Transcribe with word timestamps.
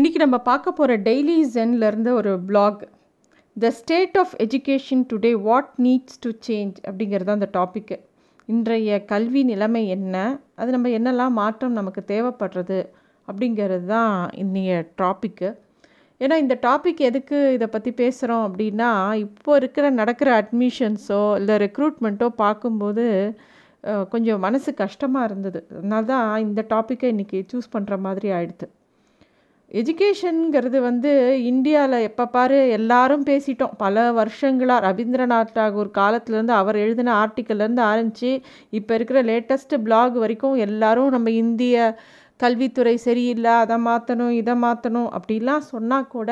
இன்றைக்கி 0.00 0.20
நம்ம 0.22 0.38
பார்க்க 0.46 0.72
போகிற 0.76 0.92
டெய்லி 1.06 1.34
ஜென்லேருந்து 1.54 2.10
ஒரு 2.18 2.30
blog 2.48 2.82
the 3.56 3.70
state 3.78 4.14
of 4.20 4.32
education 4.44 5.02
today 5.10 5.32
what 5.46 5.68
needs 5.86 6.20
to 6.24 6.30
change 6.46 6.76
அப்படிங்கிறது 6.86 7.32
அந்த 7.34 7.48
டாப்பிக்கு 7.56 7.96
இன்றைய 8.48 9.00
கல்வி 9.10 9.42
நிலைமை 9.50 9.82
என்ன? 9.96 10.14
அது 10.60 10.74
நம்ம 10.76 10.92
என்னெல்லாம் 10.98 11.36
மாற்றம் 11.40 11.76
நமக்கு 11.80 12.04
தேவைப்படுறது 12.12 12.80
அப்படிங்கிறது 13.28 13.86
தான் 13.92 14.14
இன்றைய 14.44 14.80
டாப்பிக்கு 15.02 15.50
ஏன்னா 16.20 16.38
இந்த 16.44 16.58
டாபிக் 16.68 17.04
எதுக்கு 17.10 17.38
இதை 17.58 17.70
பற்றி 17.76 17.92
பேசுகிறோம் 18.02 18.46
அப்படின்னா 18.48 18.90
இப்போ 19.26 19.52
இருக்கிற 19.62 19.92
நடக்கிற 20.00 20.32
அட்மிஷன்ஸோ 20.40 21.22
இல்லை 21.42 21.56
ரெக்ரூட்மெண்ட்டோ 21.66 22.30
பார்க்கும்போது 22.44 23.06
கொஞ்சம் 24.14 24.44
மனசு 24.48 24.70
கஷ்டமாக 24.84 25.28
இருந்தது. 25.30 25.62
அதனால 25.78 26.04
தான் 26.14 26.28
இந்த 26.48 26.62
டாப்பிக்கை 26.74 27.10
இன்றைக்கி 27.16 27.40
சூஸ் 27.52 27.74
பண்ணுற 27.76 27.96
மாதிரி 28.08 28.30
ஆயிடுது. 28.38 28.68
எஜுகேஷனுங்கிறது 29.70 30.78
வந்து 30.80 31.10
இந்தியாவில் 31.44 32.04
எப்போ 32.06 32.24
பாரு 32.26 32.56
எல்லாரும் 32.68 33.24
பேசிட்டோம். 33.24 33.74
பல 33.76 34.12
வருஷங்களாக 34.12 34.84
ரவீந்திரநாத் 34.86 35.52
டாகூர் 35.54 35.90
காலத்துலேருந்து 35.98 36.54
அவர் 36.54 36.76
எழுதின 36.76 37.12
ஆர்டிக்கல்லேருந்து 37.22 37.84
ஆரம்பித்து 37.90 38.30
இப்போ 38.70 38.94
இருக்கிற 38.94 39.20
லேட்டஸ்ட்டு 39.22 39.78
பிளாக் 39.78 40.16
வரைக்கும் 40.16 40.56
எல்லாரும் 40.66 41.08
நம்ம 41.08 41.30
இந்திய 41.42 41.76
கல்வித்துறை 42.40 42.96
சரியில்லை 43.06 43.52
அதை 43.62 43.76
மாற்றணும் 43.86 44.34
இதை 44.40 44.54
மாற்றணும் 44.62 45.08
அப்படிலாம் 45.18 45.64
சொன்னால் 45.70 46.06
கூட 46.08 46.30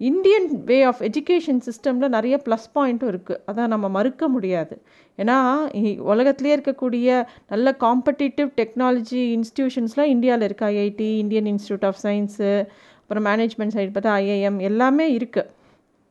இந்தியன் 0.00 0.48
வே 0.64 0.82
ஆஃப் 0.82 1.02
எஜுகேஷன் 1.08 1.60
சிஸ்டமில் 1.66 2.14
நிறைய 2.16 2.36
ப்ளஸ் 2.46 2.66
பாயிண்ட்டும் 2.74 3.10
இருக்குது 3.12 3.40
அதை 3.46 3.66
நம்ம 3.66 3.88
மறுக்க 3.88 4.28
முடியாது. 4.28 4.74
ஏன்னா 5.18 5.36
உலகத்துலேயே 6.12 6.56
இருக்கக்கூடிய 6.56 7.26
நல்ல 7.52 7.76
காம்படிட்டிவ் 7.84 8.50
டெக்னாலஜி 8.60 9.22
இன்ஸ்டியூஷன்ஸ்லாம் 9.36 10.12
இந்தியாவில் 10.14 10.46
இருக்குது 10.48 10.70
IIT 10.72 11.10
Indian 11.24 11.50
institute 11.52 11.86
of 11.90 12.00
science 12.02 12.50
அப்புறம் 13.02 13.26
மேனேஜ்மெண்ட் 13.30 13.76
சைடு 13.76 13.92
பார்த்தா 13.94 14.16
ஐஐஎம் 14.22 14.58
எல்லாமே 14.70 15.06
இருக்குது 15.18 15.50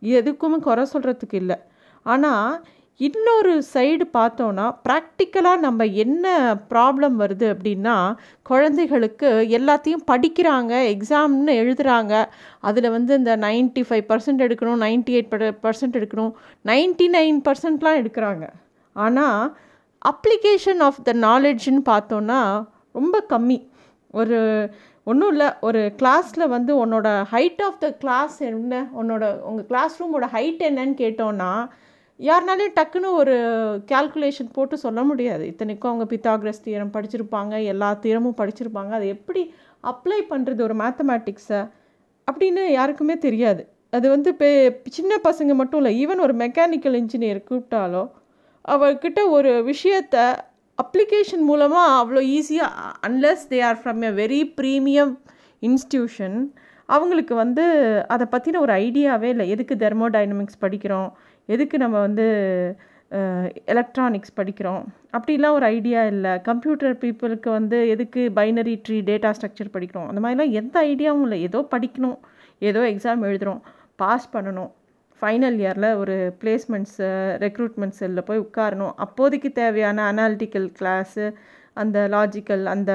எதுக்குமே 0.02 0.60
குறை 0.68 0.86
சொல்கிறதுக்கு 0.94 1.34
இல்லை. 1.34 1.58
ஆனால் 2.06 2.66
இன்னொரு 3.04 3.54
சைடு 3.74 4.06
பார்த்தோன்னா 4.18 4.66
ப்ராக்டிக்கலாக 4.88 5.64
நம்ம 5.66 5.86
என்ன 6.04 6.26
ப்ராப்ளம் 6.72 7.16
வருது 7.22 7.48
அப்படின்னா 7.54 7.96
குழந்தைகளுக்கு 8.50 9.30
எல்லாத்தையும் 9.58 10.06
படிக்கிறாங்க 10.12 10.74
எக்ஸாம்னு 10.94 11.54
எழுதுகிறாங்க 11.62 12.14
அதில் 12.70 12.90
வந்து 12.90 13.14
இந்த 13.22 13.34
நைன்ட்டி 13.46 13.84
ஃபைவ் 13.90 14.06
பர்சன்ட் 14.12 14.44
எடுக்கணும் 14.48 14.84
நைன்ட்டி 14.86 15.16
எயிட் 15.18 15.60
பர்சன்ட் 15.66 15.98
எடுக்கணும் 16.00 16.34
நைன்ட்டி 16.72 17.08
நைன் 17.18 17.40
பர்சன்ட்லாம் 17.48 18.00
எடுக்கிறாங்க. 18.02 18.46
ஆனால் 18.96 19.44
அப்ளிகேஷன் 20.12 20.82
ஆஃப் 20.88 21.04
த 21.10 21.14
நாலேஜ்னு 21.28 21.84
பார்த்தோன்னா 21.92 22.42
ரொம்ப 23.00 23.26
கம்மி. 23.30 23.60
ஒரு 24.20 24.40
ஒன்றும் 25.12 25.32
இல்லை. 25.34 25.48
ஒரு 25.68 25.80
கிளாஸில் 26.02 26.52
வந்து 26.56 26.72
உன்னோட 26.84 27.08
ஹைட் 27.32 27.64
ஆஃப் 27.68 27.80
த 27.86 27.88
கிளாஸ் 28.04 28.36
என்ன 28.50 28.84
உன்னோட 29.02 29.24
உங்கள் 29.50 29.68
கிளாஸ் 29.72 29.96
ரூமோட 30.02 30.28
ஹைட் 30.36 30.62
என்னன்னு 30.70 30.96
கேட்டோன்னா 31.04 31.54
யாருனாலையும் 32.20 32.76
டக்குன்னு 32.80 33.10
ஒரு 33.22 33.36
கேல்குலேஷன் 33.92 34.54
போட்டு 34.54 34.76
சொல்ல 34.78 35.00
முடியாது. 35.04 35.44
இத்தனைக்கும் 35.52 35.92
அவங்க 35.92 36.06
பித்தாகிரஸ் 36.14 36.64
தீரம் 36.66 36.94
படிச்சிருப்பாங்க 36.96 37.54
எல்லா 37.74 37.90
தீரமும் 38.04 38.40
படிச்சிருப்பாங்க. 38.42 38.92
அதை 38.98 39.08
எப்படி 39.18 39.42
அப்ளை 39.92 40.20
பண்ணுறது 40.32 40.62
ஒரு 40.68 40.76
மேத்தமேட்டிக்ஸை 40.84 41.62
அப்படின்னு 42.28 42.64
யாருக்குமே 42.78 43.18
தெரியாது. 43.28 43.64
அது 43.98 44.08
வந்து 44.16 44.30
இப்போ 44.34 44.50
சின்ன 44.98 45.14
பசங்க 45.28 45.54
மட்டும் 45.62 45.80
இல்லை 45.82 45.94
ஈவன் 46.04 46.24
ஒரு 46.26 46.34
மெக்கானிக்கல் 46.44 46.98
இன்ஜினியர் 47.02 47.48
கூப்பிட்டாலோ 47.50 48.04
அவர்கிட்ட 48.66 49.22
ஒரு 49.30 49.52
விஷயத்த 49.72 50.18
அப்ளிகேஷன் 50.78 51.44
மூலமாக 51.50 51.98
அவ்வளோ 52.02 52.22
ஈஸியாக 52.38 52.92
unless 53.08 53.44
they 53.52 53.60
are 53.70 53.80
from 53.82 54.02
a 54.10 54.12
very 54.22 54.42
premium 54.60 55.14
institution 55.62 56.38
அவங்களுக்கு 56.90 57.34
வந்து 57.36 57.66
அதை 58.14 58.26
பற்றின 58.32 58.60
ஒரு 58.60 58.74
ஐடியாவே 58.86 59.30
இல்லை. 59.34 59.46
எதுக்கு 59.50 59.76
தெர்மோடைனமிக்ஸ் 59.84 60.62
படிக்கிறோம்? 60.64 61.12
எதுக்கு 61.46 61.78
நம்ம 61.78 62.00
வந்து 62.00 62.26
எலக்ட்ரானிக்ஸ் 63.66 64.38
படிக்கிறோம்? 64.40 64.84
அப்படிலாம் 65.16 65.56
ஒரு 65.58 65.66
ஐடியா 65.66 66.06
இல்லை. 66.06 66.42
கம்ப்யூட்டர் 66.42 66.96
பீப்புளுக்கு 67.02 67.50
வந்து 67.50 67.90
எதுக்கு 67.90 68.22
பைனரி 68.36 68.76
ட்ரீ 68.86 68.98
டேட்டா 69.10 69.32
ஸ்ட்ரக்சர் 69.38 69.74
படிக்கிறோம்? 69.76 70.08
அந்த 70.08 70.22
மாதிரிலாம் 70.24 70.56
எந்த 70.62 70.76
ஐடியாவும் 70.92 71.22
இல்லை. 71.22 71.42
ஏதோ 71.42 71.68
படிக்கணும். 71.76 72.18
ஏதோ 72.60 72.82
எக்ஸாம் 72.82 73.26
எழுதுகிறோம் 73.28 73.62
பாஸ் 73.96 74.28
பண்ணணும். 74.36 74.72
ஃபைனல் 75.22 75.58
இயரில் 75.64 75.90
ஒரு 75.96 76.16
பிளேஸ்மெண்ட்ஸு 76.42 77.10
ரெக்ரூட்மெண்ட் 77.46 77.98
செல்லில் 78.00 78.28
போய் 78.30 78.46
உட்காரணும். 78.46 78.94
அப்போதைக்கு 78.96 79.52
தேவையான 79.52 80.12
அனாலிட்டிக்கல் 80.12 80.68
கிளாஸு 80.80 81.26
அந்த 81.74 82.08
லாஜிக்கல் 82.16 82.66
அந்த 82.66 82.94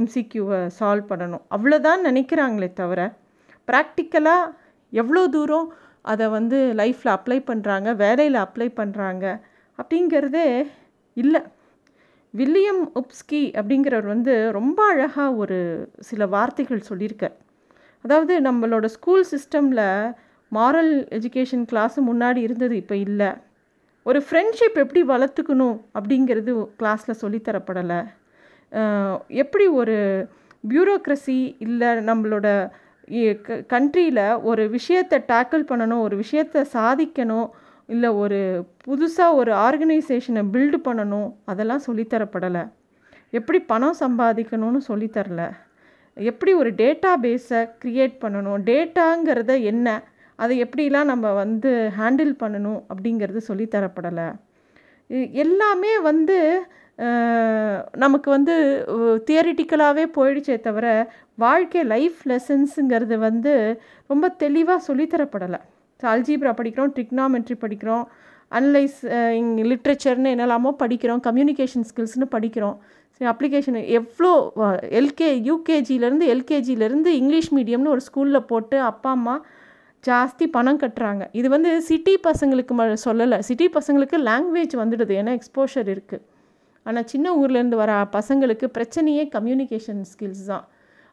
எம்சிக்யூவை 0.00 0.60
சால்வ் 0.78 1.10
பண்ணணும். 1.10 1.44
அவ்வளோதான் 1.56 2.00
நினைக்கிறாங்களே 2.08 2.72
தவிர 2.72 3.00
ப்ராக்டிக்கலாக 3.70 4.52
எவ்வளோ 4.92 5.28
தூரம் 5.36 5.68
அதை 6.10 6.26
வந்து 6.36 6.58
லைஃப்பில் 6.80 7.14
அப்ளை 7.16 7.38
பண்ணுறாங்க 7.50 7.88
வேலையில் 8.04 8.38
அப்ளை 8.44 8.68
பண்ணுறாங்க 8.80 9.24
அப்படிங்கிறதே 9.78 10.48
இல்லை. 11.16 11.40
வில்லியம் 12.34 12.82
உப்ஸ்கி 13.00 13.42
அப்படிங்கிறவர் 13.58 14.08
வந்து 14.14 14.34
ரொம்ப 14.58 14.78
அழகாக 14.92 15.38
ஒரு 15.42 15.58
சில 16.08 16.26
வார்த்தைகள் 16.34 16.88
சொல்லியிருக்கார். 16.90 17.36
அதாவது 18.04 18.34
நம்மளோட 18.48 18.86
ஸ்கூல் 18.96 19.24
சிஸ்டமில் 19.32 19.86
மாரல் 20.52 20.94
எஜுகேஷன் 21.16 21.64
கிளாஸு 21.70 21.98
முன்னாடி 22.10 22.40
இருந்தது 22.46 22.74
இப்போ 22.82 22.96
இல்லை. 23.06 23.30
ஒரு 24.06 24.20
ஃப்ரெண்ட்ஷிப் 24.26 24.78
எப்படி 24.84 25.02
வளர்த்துக்கணும் 25.12 25.76
அப்படிங்கிறது 25.98 26.52
கிளாஸில் 26.80 27.20
சொல்லித்தரப்படலை. 27.22 28.00
எப்படி 29.42 29.66
ஒரு 29.80 29.96
பியூரோக்ரஸி 30.70 31.38
இல்லை 31.66 31.90
நம்மளோட 32.08 32.48
கண்ட்ரியில் 33.66 34.40
ஒரு 34.42 34.68
விஷயத்தை 34.70 35.18
டேக்கிள் 35.28 35.64
பண்ணணும் 35.70 36.00
ஒரு 36.00 36.16
விஷயத்தை 36.16 36.62
சாதிக்கணும் 36.72 37.48
இல்லை 37.86 38.10
ஒரு 38.14 38.38
புதுசாக 38.84 39.34
ஒரு 39.34 39.52
ஆர்கனைசேஷனை 39.52 40.42
பில்டு 40.52 40.78
பண்ணணும் 40.84 41.28
அதெல்லாம் 41.44 41.84
சொல்லித்தரப்படலை 41.86 42.62
எப்படி 43.30 43.58
பணம் 43.62 44.00
சம்பாதிக்கணும்னு 44.00 44.80
சொல்லித்தரல 44.88 45.42
எப்படி 46.16 46.52
ஒரு 46.54 46.70
டேட்டா 46.70 47.12
பேஸை 47.22 47.60
க்ரியேட் 47.84 48.16
பண்ணணும் 48.20 48.62
டேட்டாங்கிறத 48.62 49.62
என்ன 49.62 49.88
அதை 50.36 50.64
எப்படிலாம் 50.64 51.04
நம்ம 51.04 51.32
வந்து 51.32 51.90
ஹேண்டில் 51.98 52.34
பண்ணணும் 52.40 52.80
அப்படிங்கிறது 52.88 53.40
சொல்லித்தரப்படலை 53.48 54.28
எல்லாமே 55.32 55.98
வந்து 56.00 56.38
நமக்கு 58.04 58.28
வந்து 58.36 58.54
தியரிட்டிக்கலாகவே 59.28 60.04
போயிடுச்சே 60.16 60.56
தவிர 60.66 60.86
வாழ்க்கை 61.44 61.82
லைஃப் 61.92 62.18
லெசன்ஸுங்கிறது 62.30 63.16
வந்து 63.28 63.52
ரொம்ப 64.12 64.26
தெளிவாக 64.42 64.84
சொல்லித்தரப்படலை. 64.88 65.60
ஸோ 66.00 66.06
அல்ஜீப்ரா 66.14 66.52
படிக்கிறோம் 66.60 66.92
ட்ரிக்னாமெட்ரி 66.96 67.56
படிக்கிறோம் 67.64 68.04
அனலைஸ் 68.58 68.98
இங்கே 69.40 69.64
லிட்ரேச்சர்னு 69.70 70.32
என்னெல்லாமோ 70.34 70.70
படிக்கிறோம் 70.82 71.20
கம்யூனிகேஷன் 71.28 71.86
ஸ்கில்ஸ்னு 71.90 72.26
படிக்கிறோம். 72.34 72.76
சரி 73.14 73.28
அப்ளிகேஷன் 73.32 73.78
எவ்வளோ 73.98 74.32
எல்கே 75.00 75.30
யூகேஜிலேருந்து 75.48 76.26
எல்கேஜிலேருந்து 76.34 77.10
இங்கிலீஷ் 77.20 77.50
மீடியம்னு 77.58 77.92
ஒரு 77.94 78.04
ஸ்கூலில் 78.08 78.48
போட்டு 78.50 78.76
அப்பா 78.90 79.10
அம்மா 79.18 79.36
ஜாஸ்தி 80.04 80.44
பணம் 80.56 80.82
கட்டுறாங்க. 80.84 81.22
இது 81.40 81.48
வந்து 81.54 81.72
சிட்டி 81.88 82.14
பசங்களுக்கு 82.28 82.74
ம 82.78 82.84
சொல்லலை. 83.06 83.38
சிட்டி 83.48 83.66
பசங்களுக்கு 83.78 84.18
லாங்குவேஜ் 84.28 84.76
வந்துடுது. 84.82 85.14
ஏன்னா 85.22 85.34
எக்ஸ்போஷர் 85.38 85.88
இருக்குது 85.94 86.24
ஆனால் 86.86 87.08
சின்ன 87.12 87.26
ஊர்லேருந்து 87.40 87.78
வர 87.82 87.92
பசங்களுக்கு 88.16 88.66
பிரச்சனையே 88.76 89.24
கம்யூனிகேஷன் 89.36 90.00
ஸ்கில்ஸ் 90.12 90.46
தான். 90.52 90.64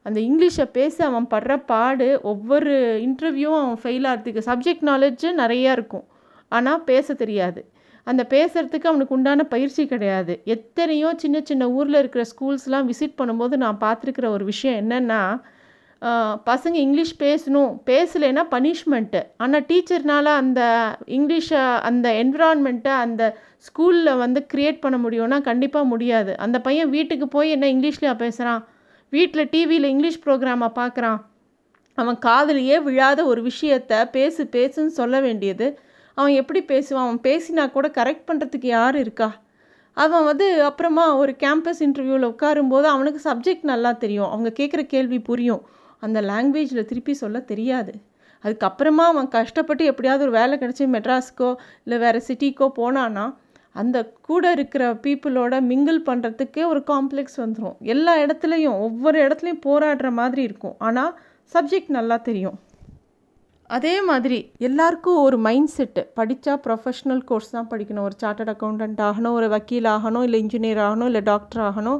அந்த 0.05 0.19
இங்கிலீஷை 0.27 0.65
பேச 0.77 0.95
அவன் 1.09 1.27
படுற 1.33 1.53
பாடு 1.71 2.07
ஒவ்வொரு 2.31 2.73
இன்டர்வியூவும் 3.07 3.63
அவன் 3.63 3.81
ஃபெயில் 3.83 4.07
ஆகிறதுக்கு 4.11 4.41
சப்ஜெக்ட் 4.49 4.85
நாலேஜு 4.91 5.29
நிறையா 5.41 5.71
இருக்கும். 5.77 6.05
ஆனால் 6.57 6.83
பேச 6.89 7.13
தெரியாது. 7.23 7.61
அந்த 8.07 8.21
பேசுகிறதுக்கு 8.33 8.89
அவனுக்கு 8.91 9.15
உண்டான 9.17 9.43
பயிற்சி 9.53 9.83
கிடையாது. 9.93 10.33
எத்தனையோ 10.55 11.09
சின்ன 11.23 11.37
சின்ன 11.49 11.63
ஊரில் 11.77 11.99
இருக்கிற 12.01 12.23
ஸ்கூல்ஸ்லாம் 12.31 12.87
விசிட் 12.91 13.19
பண்ணும்போது 13.19 13.55
நான் 13.63 13.81
பார்த்துருக்குற 13.85 14.27
ஒரு 14.35 14.45
விஷயம் 14.51 14.79
என்னென்னா 14.83 15.21
பசங்க 16.49 16.75
இங்கிலீஷ் 16.85 17.13
பேசணும். 17.19 17.71
பேசலைன்னா 17.89 18.43
பனிஷ்மெண்ட்டு 18.51 19.21
ஆனால் 19.37 19.65
டீச்சர்னால் 19.69 20.29
அந்த 20.41 20.61
இங்கிலீஷை 21.17 21.63
அந்த 21.89 22.07
என்விரான்மெண்ட்டை 22.23 22.93
அந்த 23.05 23.23
ஸ்கூலில் 23.67 24.17
வந்து 24.17 24.41
க்ரியேட் 24.53 24.79
பண்ண 24.83 24.97
முடியும்னா 24.97 25.37
கண்டிப்பாக 25.41 25.85
முடியாது. 25.85 26.33
அந்த 26.37 26.57
பையன் 26.67 26.89
வீட்டுக்கு 26.89 27.27
போய் 27.27 27.49
என்ன 27.49 27.67
இங்கிலீஷ்லையா 27.73 28.13
பேசுகிறான் 28.23 28.63
வீட்டில் 29.09 29.49
டிவியில் 29.49 29.91
இங்கிலீஷ் 29.93 30.23
ப்ரோக்ராமை 30.25 30.69
பார்க்குறான் 30.79 31.19
அவன் 31.97 32.17
காதலியே 32.25 32.75
விழாத 32.83 33.25
ஒரு 33.25 33.41
விஷயத்த 33.51 33.93
பேசு 34.11 34.41
பேசுன்னு 34.51 34.93
சொல்ல 34.99 35.15
வேண்டியது. 35.19 35.67
அவன் 36.17 36.33
எப்படி 36.41 36.61
பேசுவான்? 36.61 37.05
அவன் 37.07 37.21
பேசினா 37.27 37.63
கூட 37.71 37.87
கரெக்ட் 37.87 38.27
பண்ணுறதுக்கு 38.29 38.69
யார் 38.77 38.97
இருக்கா? 38.97 39.29
அவன் 39.93 40.23
வந்து 40.23 40.47
அப்புறமா 40.63 41.05
ஒரு 41.15 41.35
கேம்பஸ் 41.43 41.81
இன்டர்வியூவில் 41.85 42.29
உட்காரும்போது 42.31 42.87
அவனுக்கு 42.93 43.21
சப்ஜெக்ட் 43.29 43.65
நல்லா 43.71 43.91
தெரியும். 44.03 44.29
அவங்க 44.29 44.49
கேட்குற 44.59 44.83
கேள்வி 44.85 45.19
புரியும். 45.19 45.61
அந்த 46.05 46.21
லாங்குவேஜில் 46.31 46.87
திருப்பி 46.91 47.13
சொல்ல 47.23 47.39
தெரியாது. 47.51 47.93
அதுக்கப்புறமா 48.43 49.05
அவன் 49.11 49.29
கஷ்டப்பட்டு 49.37 49.83
எப்படியாவது 49.91 50.25
ஒரு 50.27 50.33
வேலை 50.39 50.55
கிடச்சி 50.61 50.85
மெட்ராஸ்க்கோ 50.95 51.49
இல்லை 51.83 51.97
வேறு 52.05 52.19
சிட்டிக்கோ 52.27 52.67
போனான்னா 52.79 53.25
அந்த 53.75 53.97
கூட 54.27 54.43
இருக்கிற 54.57 54.83
பீப்புளோட 55.03 55.55
மிங்கிள் 55.71 55.99
பண்ணுறதுக்கே 56.07 56.63
ஒரு 56.71 56.81
காம்ப்ளெக்ஸ் 56.91 57.37
வந்துடும் 57.41 57.75
எல்லா 57.93 58.13
இடத்துலையும் 58.23 58.77
ஒவ்வொரு 58.85 59.17
இடத்துலையும் 59.25 59.61
போராடுற 59.67 60.09
மாதிரி 60.19 60.41
இருக்கும். 60.49 60.75
ஆனால் 60.87 61.11
சப்ஜெக்ட் 61.53 61.91
நல்லா 61.97 62.17
தெரியும். 62.29 62.57
அதே 63.77 63.95
மாதிரி 64.09 64.37
எல்லாருக்கும் 64.67 65.19
ஒரு 65.25 65.37
மைண்ட் 65.47 65.71
செட்டு 65.75 66.03
படித்தா 66.19 66.53
ப்ரொஃபஷ்னல் 66.65 67.21
கோர்ஸ் 67.29 67.53
தான் 67.55 67.69
படிக்கணும். 67.73 68.05
ஒரு 68.07 68.15
சார்ட்டர்ட் 68.23 68.53
அக்கௌண்டன்ட் 68.53 69.01
ஆகணும் 69.09 69.35
ஒரு 69.39 69.49
வக்கீல் 69.55 69.89
ஆகணும் 69.95 70.25
இல்லை 70.27 70.39
இன்ஜினியர் 70.43 70.81
ஆகணும் 70.87 71.09
இல்லை 71.11 71.21
டாக்டர் 71.31 71.61
ஆகணும். 71.67 71.99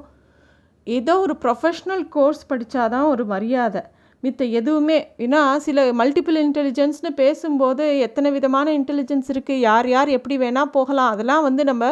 ஏதோ 0.96 1.14
ஒரு 1.20 1.36
ப்ரொஃபஷ்னல் 1.44 2.04
கோர்ஸ் 2.16 2.44
படித்தாதான் 2.52 3.08
ஒரு 3.14 3.24
மரியாதை. 3.34 3.82
மித்த 4.24 4.44
எதுவுமே 4.60 4.98
ஏன்னா 5.26 5.42
சில 5.66 5.84
மல்டிபிள் 6.00 6.38
இன்டெலிஜென்ஸ்னு 6.46 7.12
பேசும்போது 7.22 7.84
எத்தனை 8.06 8.30
விதமான 8.38 8.68
இன்டெலிஜென்ஸ் 8.80 9.30
இருக்குது 9.34 9.66
யார் 9.68 9.88
யார் 9.90 10.10
எப்படி 10.18 10.38
வேணால் 10.38 10.74
போகலாம். 10.78 11.12
அதெல்லாம் 11.14 11.46
வந்து 11.48 11.64
நம்ம 11.64 11.92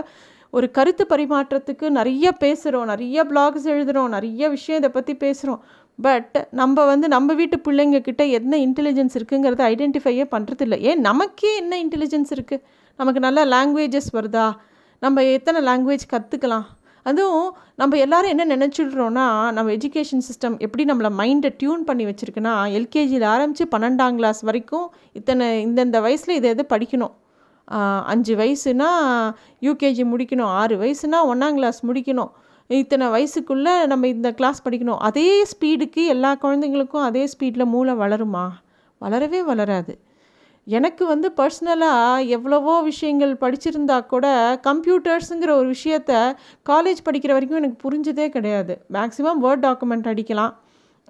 ஒரு 0.54 0.68
கருத்து 0.78 1.04
பரிமாற்றத்துக்கு 1.10 1.86
நிறைய 1.98 2.28
பேசுகிறோம் 2.44 2.90
நிறைய 2.92 3.24
பிளாக்ஸ் 3.32 3.68
எழுதுகிறோம் 3.74 4.14
நிறைய 4.16 4.44
விஷயம் 4.56 4.80
இதை 4.82 4.90
பற்றி 4.90 5.14
பேசுகிறோம் 5.24 5.62
பட் 6.00 6.36
நம்ம 6.62 6.86
வந்து 6.86 7.08
நம்ம 7.16 7.34
வீட்டு 7.40 7.58
பிள்ளைங்கக்கிட்ட 7.68 8.24
என்ன 8.38 8.58
இன்டெலிஜென்ஸ் 8.66 9.16
இருக்குங்கிறத 9.20 9.62
ஐடென்டிஃபையே 9.74 10.26
பண்ணுறதில்ல 10.34 10.78
ஏன் 10.90 11.02
நமக்கே 11.10 11.52
என்ன 11.62 11.74
இன்டெலிஜென்ஸ் 11.84 12.32
இருக்குது 12.36 12.64
நமக்கு 13.00 13.22
நல்ல 13.26 13.40
லாங்குவேஜஸ் 13.54 14.10
வருதா? 14.18 14.48
நம்ம 15.02 15.24
எத்தனை 15.38 15.62
லாங்குவேஜ் 15.70 16.06
கற்றுக்கலாம் 16.14 16.68
அதுவும் 17.10 17.50
நம்ம 17.80 17.98
எல்லாரும் 18.06 18.32
என்ன 18.34 18.46
நினச்சிடுறோன்னா 18.54 19.26
நம்ம 19.58 19.70
எஜுகேஷன் 19.78 20.24
சிஸ்டம் 20.28 20.56
எப்படி 20.66 20.84
நம்மளை 20.92 21.10
மைண்டை 21.20 21.50
டியூன் 21.62 21.84
பண்ணி 21.90 22.04
வச்சுருக்குன்னா 22.10 22.54
எல்கேஜியில் 22.78 23.26
ஆரம்பித்து 23.34 23.66
பன்னெண்டாம் 23.74 24.18
கிளாஸ் 24.20 24.42
வரைக்கும் 24.48 24.88
இத்தனை 25.20 25.48
இந்தந்த 25.68 26.00
வயசில் 26.06 26.38
இதை 26.40 26.50
எது 26.56 26.66
படிக்கணும்? 26.74 27.14
அஞ்சு 28.12 28.34
வயசுனா 28.42 28.90
யூகேஜி 29.68 30.04
முடிக்கணும் 30.14 30.52
ஆறு 30.60 30.76
வயசுனா 30.84 31.20
ஒன்றாம் 31.32 31.58
கிளாஸ் 31.60 31.80
முடிக்கணும். 31.90 32.32
இத்தனை 32.70 33.08
வயசுக்குள்ளே 33.16 33.74
நம்ம 33.92 34.08
இந்த 34.16 34.30
கிளாஸ் 34.40 34.60
படிக்கணும். 34.66 35.00
அதே 35.10 35.30
ஸ்பீடுக்கு 35.52 36.02
எல்லா 36.16 36.32
குழந்தைங்களுக்கும் 36.44 37.08
அதே 37.10 37.24
ஸ்பீடில் 37.34 37.72
மூளை 37.74 37.96
வளருமா? 38.04 38.46
வளரவே 39.02 39.42
வளராது. 39.52 39.94
எனக்கு 40.68 41.04
வந்து 41.12 41.28
பர்சனலாக 41.40 42.24
எவ்வளவோ 42.36 42.74
விஷயங்கள் 42.90 43.34
படிச்சிருந்தா 43.44 43.98
கூட 44.14 44.26
கம்ப்யூட்டர்ஸுங்கிற 44.68 45.52
ஒரு 45.60 45.68
விஷயத்த 45.76 46.12
காலேஜ் 46.70 47.00
படிக்கிற 47.08 47.32
வரைக்கும் 47.36 47.60
எனக்கு 47.62 47.78
புரிஞ்சதே 47.86 48.26
கிடையாது. 48.36 48.74
மேக்ஸிமம் 48.96 49.42
வேர்ட் 49.46 49.64
டாக்குமெண்ட் 49.68 50.10
அடிக்கலாம். 50.12 50.54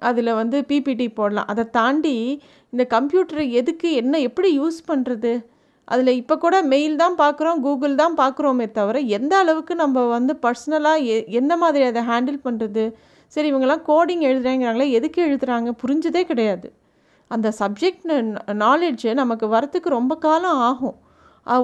அதில் 0.02 0.32
வந்து 0.40 0.56
பிபிடி 0.70 1.06
போடலாம். 1.18 1.48
அதை 1.52 1.64
தாண்டி 1.78 2.16
இந்த 2.72 2.84
கம்ப்யூட்டரை 2.96 3.46
எதுக்கு 3.60 3.88
என்ன 4.02 4.18
எப்படி 4.28 4.50
யூஸ் 4.60 4.80
பண்ணுறது 4.90 5.32
அதில் 5.88 6.18
இப்போ 6.20 6.34
கூட 6.38 6.56
மெயில் 6.72 6.96
தான் 7.02 7.14
பார்க்குறோம் 7.22 7.60
கூகுள் 7.66 8.00
தான் 8.00 8.16
பார்க்குறோமே 8.22 8.66
தவிர 8.78 8.98
எந்த 9.18 9.34
அளவுக்கு 9.42 9.74
நம்ம 9.74 10.06
வந்து 10.16 10.32
பர்சனலாக 10.44 11.06
எ 11.14 11.16
எந்த 11.40 11.52
மாதிரி 11.56 11.84
அதை 11.90 12.02
ஹேண்டில் 12.10 12.40
பண்ணுறது 12.46 12.84
சரி 13.32 13.48
இவங்கெல்லாம் 13.52 13.86
கோடிங் 13.88 14.24
எழுதுறாங்கிறாங்களே 14.30 14.88
எதுக்கு 14.98 15.20
எழுதுகிறாங்க 15.28 15.70
புரிஞ்சதே 15.82 16.22
கிடையாது. 16.24 16.68
அந்த 17.34 17.48
சப்ஜெக்ட் 17.60 18.06
நாலேஜு 18.64 19.10
நமக்கு 19.20 19.46
வரத்துக்கு 19.54 19.88
ரொம்ப 19.98 20.16
காலம் 20.26 20.60
ஆகும். 20.68 20.96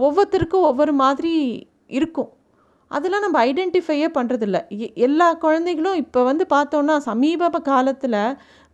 ஒவ்வொருத்தருக்கும் 0.06 0.66
ஒவ்வொரு 0.70 0.92
மாதிரி 1.02 1.34
இருக்கும். 1.98 2.30
அதெல்லாம் 2.90 3.24
நம்ம 3.24 3.38
ஐடென்டிஃபையே 3.50 4.08
பண்ணுறதில்ல 4.16 4.58
எல்லா 5.06 5.28
குழந்தைகளும் 5.44 6.00
இப்போ 6.02 6.20
வந்து 6.22 6.44
பார்த்தோன்னா 6.54 6.96
சமீப 7.08 7.60
காலத்தில் 7.70 8.20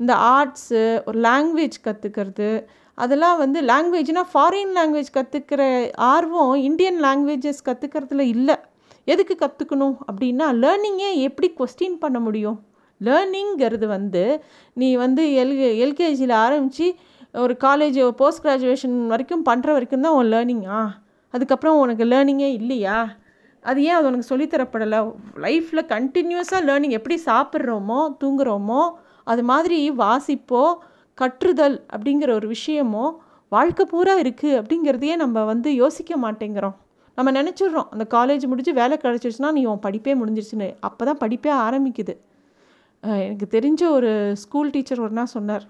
இந்த 0.00 0.12
ஆர்ட்ஸு 0.37 0.81
ஒரு 1.08 1.19
லாங்குவேஜ் 1.28 1.78
கற்றுக்கிறது 1.87 2.50
அதெல்லாம் 2.98 3.38
வந்து 3.42 3.58
லாங்குவேஜ்னால் 3.70 4.31
ஃபாரின் 4.32 4.72
லாங்குவேஜ் 4.78 5.14
கற்றுக்கிற 5.19 5.62
ஆர்வம் 6.12 6.54
இந்தியன் 6.69 6.98
லாங்குவேஜஸ் 7.04 7.62
கற்றுக்கிறதுல 7.69 8.25
இல்லை. 8.34 8.56
எதுக்கு 9.04 9.34
கற்றுக்கணும் 9.42 9.96
அப்படின்னா 10.10 10.46
லேர்னிங்கே 10.62 11.10
எப்படி 11.28 11.48
கொஸ்டின் 11.60 11.96
பண்ண 12.02 12.19
முடியும்? 12.26 12.58
லேர்னிங்கிறது 13.06 13.87
வந்து 13.97 14.25
நீ 14.81 14.88
வந்து 15.05 15.23
எல் 15.43 15.55
எல்கேஜியில் 15.85 16.35
ஆரம்பித்து 16.44 16.88
ஒரு 17.44 17.55
காலேஜ் 17.64 17.99
போஸ்ட் 18.20 18.44
கிராஜுவேஷன் 18.44 18.97
வரைக்கும் 19.12 19.47
பண்ணுற 19.49 19.69
வரைக்கும் 19.76 20.05
தான் 20.06 20.17
உன் 20.19 20.31
லேர்னிங்கா 20.35 20.81
அதுக்கப்புறம் 21.35 21.81
உனக்கு 21.82 22.05
லேர்னிங்கே 22.12 22.49
இல்லையா? 22.61 22.99
அது 23.64 23.79
ஏன் 23.88 23.97
அது 23.97 24.08
உனக்கு 24.11 24.31
சொல்லித்தரப்படலை? 24.32 25.00
லைஃப்பில் 25.44 25.82
கண்டினியூஸாக 25.94 26.61
லேர்னிங் 26.69 26.97
எப்படி 26.99 27.17
சாப்பிட்றோமோ 27.26 28.00
தூங்குறோமோ 28.23 28.82
அது 29.25 29.43
மாதிரி 29.50 29.79
வாசிப்போ 30.02 30.62
கற்றுதல் 31.19 31.76
அப்படிங்கிற 31.94 32.31
ஒரு 32.38 32.47
விஷயமோ 32.56 33.05
வாழ்க்கை 33.52 33.85
பூரா 33.93 34.14
இருக்குது 34.23 34.56
அப்படிங்கிறதையே 34.61 35.14
நம்ம 35.23 35.44
வந்து 35.44 35.69
யோசிக்க 35.75 36.17
மாட்டேங்கிறோம். 36.25 36.76
நம்ம 37.19 37.31
நினச்சிட்றோம் 37.38 37.88
அந்த 37.94 38.05
காலேஜ் 38.17 38.44
முடிஞ்சு 38.50 38.73
வேலை 38.81 38.97
கிடச்சிருச்சுன்னா 39.05 39.50
நீ 39.56 39.62
உன் 39.73 39.85
படிப்பே 39.87 40.12
முடிஞ்சிருச்சுன்னு. 40.20 40.69
அப்போ 40.88 41.02
தான் 41.08 41.20
படிப்பே 41.25 41.52
ஆரம்பிக்குது. 41.67 42.14
எனக்கு 43.02 43.47
தெரிஞ்ச 43.58 43.91
ஒரு 43.91 44.37
ஸ்கூல் 44.37 44.70
டீச்சர் 44.70 45.00
ஒரு 45.00 45.26
சொன்னார் 45.26 45.64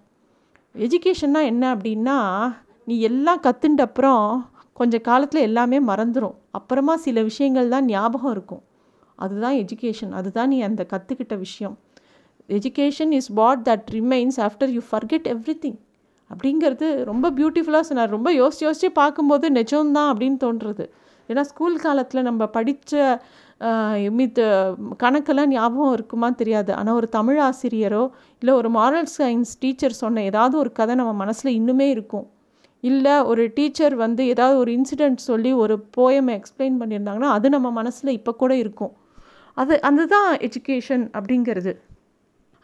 எஜுகேஷன்னா 0.74 1.42
என்ன 1.44 1.74
அப்படின்னா 1.74 2.52
நீ 2.84 3.00
எல்லாம் 3.00 3.40
கற்றுண்ட 3.40 3.82
அப்புறம் 3.82 4.50
கொஞ்சம் 4.72 5.00
காலத்தில் 5.00 5.42
எல்லாமே 5.42 5.80
மறந்துடும் 5.80 6.34
அப்புறமா 6.50 6.96
சில 6.96 7.22
விஷயங்கள் 7.22 7.68
தான் 7.68 7.84
ஞாபகம் 7.84 8.30
இருக்கும். 8.30 8.62
அதுதான் 9.16 9.54
எஜுகேஷன் 9.54 10.10
அதுதான் 10.10 10.48
நீ 10.48 10.60
அந்த 10.60 10.86
கற்றுக்கிட்ட 10.92 11.38
விஷயம். 11.38 11.78
Education 12.48 13.10
is 13.10 13.30
what 13.32 13.68
that 13.68 13.84
remains 13.92 14.36
after 14.36 14.68
you 14.68 14.80
forget 14.92 15.26
everything 15.64 15.78
அப்படிங்கிறது 16.30 17.04
ரொம்ப 17.04 17.30
பியூட்டிஃபுல்லாக 17.30 17.80
சொன்னார். 17.80 18.10
ரொம்ப 18.10 18.32
யோசிச்சு 18.32 18.60
யோசிச்சு 18.60 18.88
பார்க்கும்போது 18.92 19.50
நிஜம்தான் 19.50 20.10
அப்படின்னு 20.12 20.38
தோன்றுறது. 20.44 20.86
ஏன்னா 21.28 21.40
ஸ்கூல் 21.40 21.78
காலத்தில் 21.78 22.22
நம்ம 22.22 22.46
படித்த 22.46 23.22
மித்த 24.18 24.40
கணக்கெல்லாம் 25.02 25.50
ஞாபகம் 25.54 25.94
இருக்குமா 25.96 26.28
தெரியாது. 26.40 26.70
ஆனால் 26.80 26.98
ஒரு 27.00 27.08
தமிழ் 27.16 27.40
ஆசிரியரோ 27.46 28.04
இல்லை 28.42 28.52
ஒரு 28.60 28.68
மாரல் 28.76 29.10
சயின்ஸ் 29.16 29.52
டீச்சர் 29.62 30.00
சொன்ன 30.02 30.22
ஏதாவது 30.30 30.56
ஒரு 30.62 30.70
கதை 30.78 30.94
நம்ம 31.00 31.12
மனசில் 31.22 31.56
இன்னுமே 31.58 31.88
இருக்கும். 31.96 32.26
இல்லை 32.90 33.14
ஒரு 33.30 33.42
டீச்சர் 33.56 33.94
வந்து 34.04 34.22
ஏதாவது 34.34 34.56
ஒரு 34.62 34.70
இன்சிடெண்ட் 34.78 35.20
சொல்லி 35.28 35.52
ஒரு 35.64 35.74
போயமை 35.96 36.34
எக்ஸ்பிளைன் 36.38 36.80
பண்ணியிருந்தாங்கன்னா 36.82 37.32
அது 37.36 37.46
நம்ம 37.56 37.70
மனசில் 37.80 38.16
இப்போ 38.18 38.34
கூட 38.42 38.52
இருக்கும். 38.64 38.92
அது 39.56 39.74
அதுதான் 39.88 40.30
எஜுகேஷன் 40.46 41.04
அப்படிங்கிறது. 41.18 41.72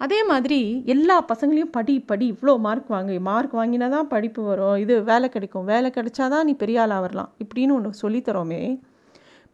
அதே 0.00 0.18
மாதிரி 0.30 0.60
எல்லா 0.94 1.14
பசங்களையும் 1.30 1.74
படி 1.76 1.94
படி 2.10 2.26
இவ்வளோ 2.32 2.54
மார்க் 2.66 2.90
வாங்கு 2.94 3.14
மார்க் 3.28 3.54
வாங்கினா 3.60 3.86
தான் 3.94 4.10
படிப்பு 4.14 4.42
வரும். 4.50 4.76
இது 4.84 4.94
வேலை 5.10 5.28
கிடைக்கும். 5.36 5.68
வேலை 5.72 5.88
கிடைச்சா 5.96 6.24
தான் 6.34 6.46
நீ 6.48 6.54
பெரிய 6.62 6.82
ஆளாக 6.82 7.04
வரலாம். 7.04 7.30
இப்படின்னு 7.44 7.76
ஒன்று 7.78 8.00
சொல்லித்தரோமே 8.04 8.62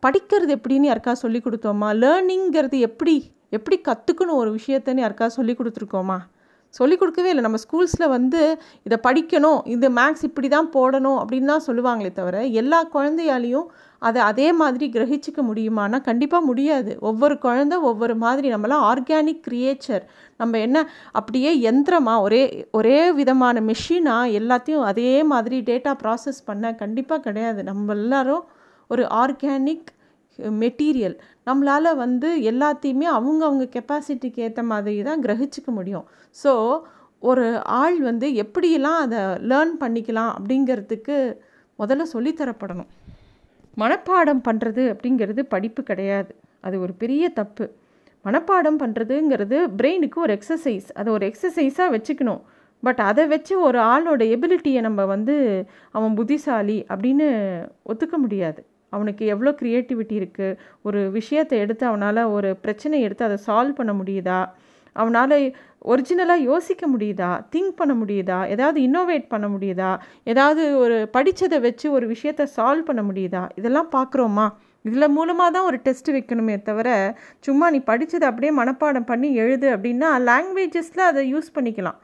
படிக்கிறது 0.06 0.52
எப்படின்னு 0.58 0.90
யாருக்கா 0.90 1.12
சொல்லி 1.12 1.40
கொடுத்தோமா? 1.44 1.90
லேர்னிங்கிறது 2.02 2.78
எப்படி? 2.88 3.16
எப்படி 3.50 3.80
கற்றுக்கணும் 3.88 4.40
ஒரு 4.42 4.50
விஷயத்தன்னு 4.58 5.04
யாருக்கா 5.04 5.26
சொல்லி 5.26 5.54
கொடுத்துருக்கோமா? 5.54 6.18
சொல்லிக் 6.74 7.00
கொடுக்கவே 7.00 7.28
இல்லை. 7.28 7.42
நம்ம 7.44 7.58
ஸ்கூல்ஸில் 7.64 8.12
வந்து 8.12 8.42
இதை 8.86 8.96
படிக்கணும் 9.06 9.58
இது 9.72 9.86
மேக்ஸ் 9.90 10.24
இப்படி 10.28 10.48
தான் 10.48 10.68
போடணும் 10.76 11.18
அப்படின்னு 11.22 11.50
தான் 11.52 11.64
சொல்லுவாங்களே 11.66 12.12
தவிர 12.12 12.36
எல்லா 12.60 12.78
குழந்தையாலையும் 12.94 13.66
அதை 14.02 14.20
அதே 14.22 14.46
மாதிரி 14.60 14.86
கிரகிச்சிக்க 14.94 15.40
முடியுமானா 15.48 15.98
கண்டிப்பாக 16.00 16.44
முடியாது. 16.44 16.96
ஒவ்வொரு 17.00 17.34
குழந்த 17.42 17.74
ஒவ்வொரு 17.90 18.16
மாதிரி. 18.16 18.46
நம்மளாம் 18.54 18.86
ஆர்கானிக் 18.90 19.44
கிரியேச்சர் 19.48 20.04
நம்ம 20.36 20.58
என்ன 20.58 20.78
அப்படியே 21.12 21.52
யந்திரமாக 21.70 22.20
ஒரே 22.20 22.42
ஒரே 22.70 23.12
விதமான 23.20 23.60
மெஷினாக 23.60 24.32
எல்லாத்தையும் 24.40 24.88
அதே 24.92 25.12
மாதிரி 25.34 25.58
டேட்டா 25.70 25.94
ப்ராசஸ் 26.02 26.40
பண்ண 26.44 26.74
கண்டிப்பாக 26.82 27.20
கிடையாது. 27.20 27.62
நம்ம 27.62 27.92
எல்லாரும் 28.00 28.42
ஒரு 28.92 29.04
ஆர்கானிக் 29.22 29.90
மெட்டீரியல். 30.62 31.16
நம்மளால் 31.48 31.98
வந்து 32.04 32.28
எல்லாத்தையுமே 32.50 33.06
அவங்கவுங்க 33.18 33.64
கெப்பாசிட்டிக்கு 33.76 34.40
ஏற்ற 34.46 34.62
மாதிரி 34.72 35.02
தான் 35.08 35.22
கிரகிச்சிக்க 35.24 35.70
முடியும். 35.78 36.06
ஸோ 36.42 36.52
ஒரு 37.22 37.44
ஆள் 37.80 37.98
வந்து 38.08 38.28
எப்படியெல்லாம் 38.44 39.00
அதை 39.04 39.20
லேர்ன் 39.50 39.74
பண்ணிக்கலாம் 39.82 40.32
அப்படிங்கிறதுக்கு 40.38 41.16
முதல்ல 41.78 42.06
சொல்லித்தரப்படணும் 42.14 42.90
மனப்பாடம் 43.76 44.42
பண்ணுறது 44.48 44.82
அப்படிங்கிறது 44.94 45.42
படிப்பு 45.52 45.82
கிடையாது. 45.90 46.32
அது 46.66 46.76
ஒரு 46.84 46.92
பெரிய 47.02 47.24
தப்பு. 47.38 47.66
மனப்பாடம் 48.24 48.80
பண்ணுறதுங்கிறது 48.82 49.58
பிரெயினுக்கு 49.78 50.18
ஒரு 50.24 50.32
எக்ஸசைஸ் 50.38 50.88
அதை 50.98 51.08
ஒரு 51.16 51.24
எக்ஸசைஸாக 51.30 51.94
வச்சுக்கணும். 51.94 52.42
பட் 52.82 53.00
அதை 53.10 53.24
வச்சு 53.32 53.54
ஒரு 53.68 53.78
ஆளோட 53.92 54.22
எபிலிட்டியை 54.34 54.80
நம்ம 54.88 55.00
வந்து 55.14 55.34
அவன் 55.96 56.16
புத்திசாலி 56.18 56.78
அப்படின்னு 56.92 57.26
ஒத்துக்க 57.92 58.16
முடியாது. 58.24 58.60
அவனுக்கு 58.94 59.24
எவ்வளோ 59.34 59.52
க்ரியேட்டிவிட்டி 59.60 60.16
இருக்குது 60.20 60.58
ஒரு 60.88 61.02
விஷயத்தை 61.18 61.58
எடுத்து 61.64 61.86
அவனால் 61.90 62.22
ஒரு 62.36 62.50
பிரச்சனையை 62.64 63.04
எடுத்து 63.08 63.28
அதை 63.28 63.38
சால்வ் 63.48 63.78
பண்ண 63.80 63.94
முடியுதா? 64.00 64.40
அவனால் 64.96 65.36
ஒரிஜினலாக 65.92 66.46
யோசிக்க 66.50 66.84
முடியுதா? 66.94 67.30
திங்க் 67.52 67.78
பண்ண 67.78 67.92
முடியுதா? 68.00 68.40
ஏதாவது 68.54 68.78
இன்னோவேட் 68.88 69.26
பண்ண 69.32 69.46
முடியுதா? 69.54 69.92
ஏதாவது 70.32 70.64
ஒரு 70.82 70.96
படித்ததை 71.16 71.58
வச்சு 71.66 71.86
ஒரு 71.96 72.06
விஷயத்தை 72.14 72.44
சால்வ் 72.56 72.88
பண்ண 72.90 73.02
முடியுதா? 73.08 73.42
இதெல்லாம் 73.60 73.90
பார்க்குறோமா? 73.96 74.46
இதில் 74.88 75.14
மூலமாக 75.16 75.50
தான் 75.56 75.66
ஒரு 75.70 75.78
டெஸ்ட் 75.86 76.08
வைக்கணுமே 76.16 76.54
தவிர 76.68 76.88
சும்மா 77.46 77.66
நீ 77.74 77.78
படித்ததை 77.90 78.26
அப்படியே 78.30 78.52
மனப்பாடம் 78.60 79.10
பண்ணி 79.10 79.28
எழுது 79.42 79.68
அப்படின்னா 79.74 80.08
லாங்குவேஜஸில் 80.30 81.08
அதை 81.10 81.22
யூஸ் 81.34 81.54
பண்ணிக்கலாம். 81.56 81.98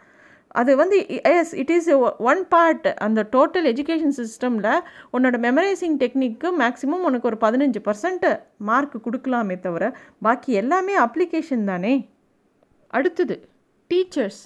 அது 0.61 0.73
வந்து 0.81 0.97
as 1.33 1.53
it 1.63 1.73
is 1.77 1.89
one 2.31 2.41
part 2.53 2.87
அந்த 3.07 3.21
டோட்டல் 3.35 3.67
எஜுகேஷன் 3.73 4.15
சிஸ்டமில் 4.21 4.71
உன்னோட 5.17 5.37
மெமரைசிங் 5.47 5.97
டெக்னிக்கு 6.03 6.51
மேக்ஸிமம் 6.63 7.05
உனக்கு 7.09 7.29
ஒரு 7.31 7.39
பதினஞ்சு 7.45 7.81
பர்சன்ட் 7.89 8.27
மார்க் 8.69 8.97
கொடுக்கலாமே 9.07 9.57
தவிர 9.67 9.85
பாக்கி 10.27 10.53
எல்லாமே 10.63 10.95
அப்ளிகேஷன் 11.07 11.69
தானே. 11.71 11.95
அடுத்தது 12.99 13.37
டீச்சர்ஸ் 13.91 14.41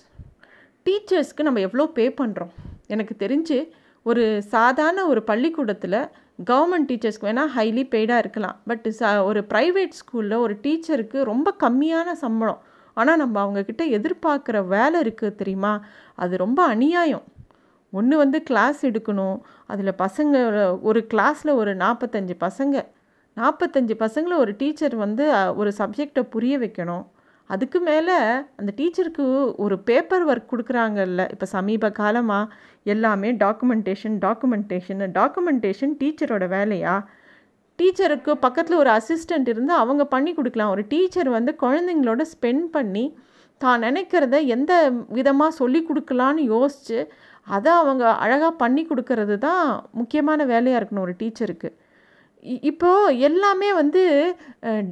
டீச்சர்ஸ்க்கு 0.86 1.46
நம்ம 1.48 1.60
எவ்வளோ 1.66 1.86
பே 1.98 2.04
பண்ணுறோம் 2.20 2.52
எனக்கு 2.94 3.14
தெரிஞ்சு 3.24 3.58
ஒரு 4.06 4.24
சாதாரண 4.54 5.00
ஒரு 5.12 5.20
பள்ளிக்கூடத்தில் 5.30 5.98
கவர்மெண்ட் 6.50 6.88
டீச்சர்ஸ்க்கு 6.90 7.28
வேணால் 7.28 7.52
ஹைலி 7.56 7.84
பெய்டாக 7.94 8.22
இருக்கலாம். 8.24 8.56
பட் 8.70 8.86
ச 8.98 9.10
ஒரு 9.28 9.40
ப்ரைவேட் 9.52 9.94
ஸ்கூலில் 10.00 10.42
ஒரு 10.44 10.54
டீச்சருக்கு 10.64 11.18
ரொம்ப 11.30 11.48
கம்மியான 11.64 12.12
சம்பளம். 12.24 12.60
ஆனால் 12.94 13.16
நம்ம 13.16 13.36
அவங்கக்கிட்ட 13.44 13.82
எதிர்பார்க்குற 13.98 14.66
வேலை 14.66 15.00
இருக்குது 15.00 15.34
தெரியுமா? 15.34 15.84
அது 16.14 16.36
ரொம்ப 16.36 16.66
அநியாயம். 16.66 17.24
ஒன்று 17.90 18.16
வந்து 18.16 18.42
கிளாஸ் 18.42 18.86
எடுக்கணும். 18.86 19.38
அதில் 19.66 19.98
பசங்க 20.04 20.36
ஒரு 20.80 21.06
கிளாஸில் 21.14 21.52
ஒரு 21.54 21.72
நாற்பத்தஞ்சு 21.76 22.34
பசங்க. 22.46 22.76
நாற்பத்தஞ்சு 23.36 23.94
பசங்களை 24.04 24.36
ஒரு 24.36 24.52
டீச்சர் 24.56 24.94
வந்து 24.96 25.24
ஒரு 25.56 25.72
சப்ஜெக்டை 25.78 26.22
புரிய 26.22 26.58
வைக்கணும். 26.58 27.04
அதுக்கு 27.46 27.80
மேலே 27.80 28.16
அந்த 28.60 28.70
டீச்சருக்கு 28.76 29.24
ஒரு 29.64 29.78
பேப்பர் 29.78 30.24
ஒர்க் 30.28 30.50
கொடுக்குறாங்கல்ல. 30.52 31.22
இப்போ 31.30 31.46
சமீப 31.46 31.90
காலமாக 31.90 32.52
எல்லாமே 32.84 33.32
டாக்குமெண்டேஷன் 33.32 34.16
டாக்குமெண்டேஷன் 34.26 35.02
டாக்குமெண்டேஷன் 35.18 35.92
டீச்சரோட 36.00 36.46
வேலையா? 36.56 36.94
டீச்சருக்கு 37.82 38.32
பக்கத்தில் 38.46 38.80
ஒரு 38.82 38.90
அசிஸ்டண்ட் 38.98 39.50
இருந்து 39.52 39.74
அவங்க 39.82 40.02
பண்ணி 40.14 40.32
கொடுக்கலாம். 40.38 40.72
ஒரு 40.76 40.84
டீச்சர் 40.94 41.30
வந்து 41.38 41.52
குழந்தைங்களோட 41.64 42.22
ஸ்பெண்ட் 42.32 42.66
பண்ணி 42.78 43.04
தான் 43.60 43.84
நினைக்கிறத 43.86 44.36
எந்த 44.54 44.72
விதமாக 45.18 45.56
சொல்லி 45.60 45.80
கொடுக்கலான்னு 45.88 46.44
யோசித்து 46.54 46.98
அதை 47.46 47.70
அவங்க 47.82 48.04
அழகாக 48.24 48.52
பண்ணி 48.62 48.82
கொடுக்கறது 48.88 49.34
தான் 49.46 49.64
முக்கியமான 50.00 50.44
வேலையாக 50.52 50.80
இருக்கணும் 50.80 51.06
ஒரு 51.06 51.14
டீச்சருக்கு. 51.20 51.70
இப்போது 52.70 53.18
எல்லாமே 53.28 53.68
வந்து 53.80 54.02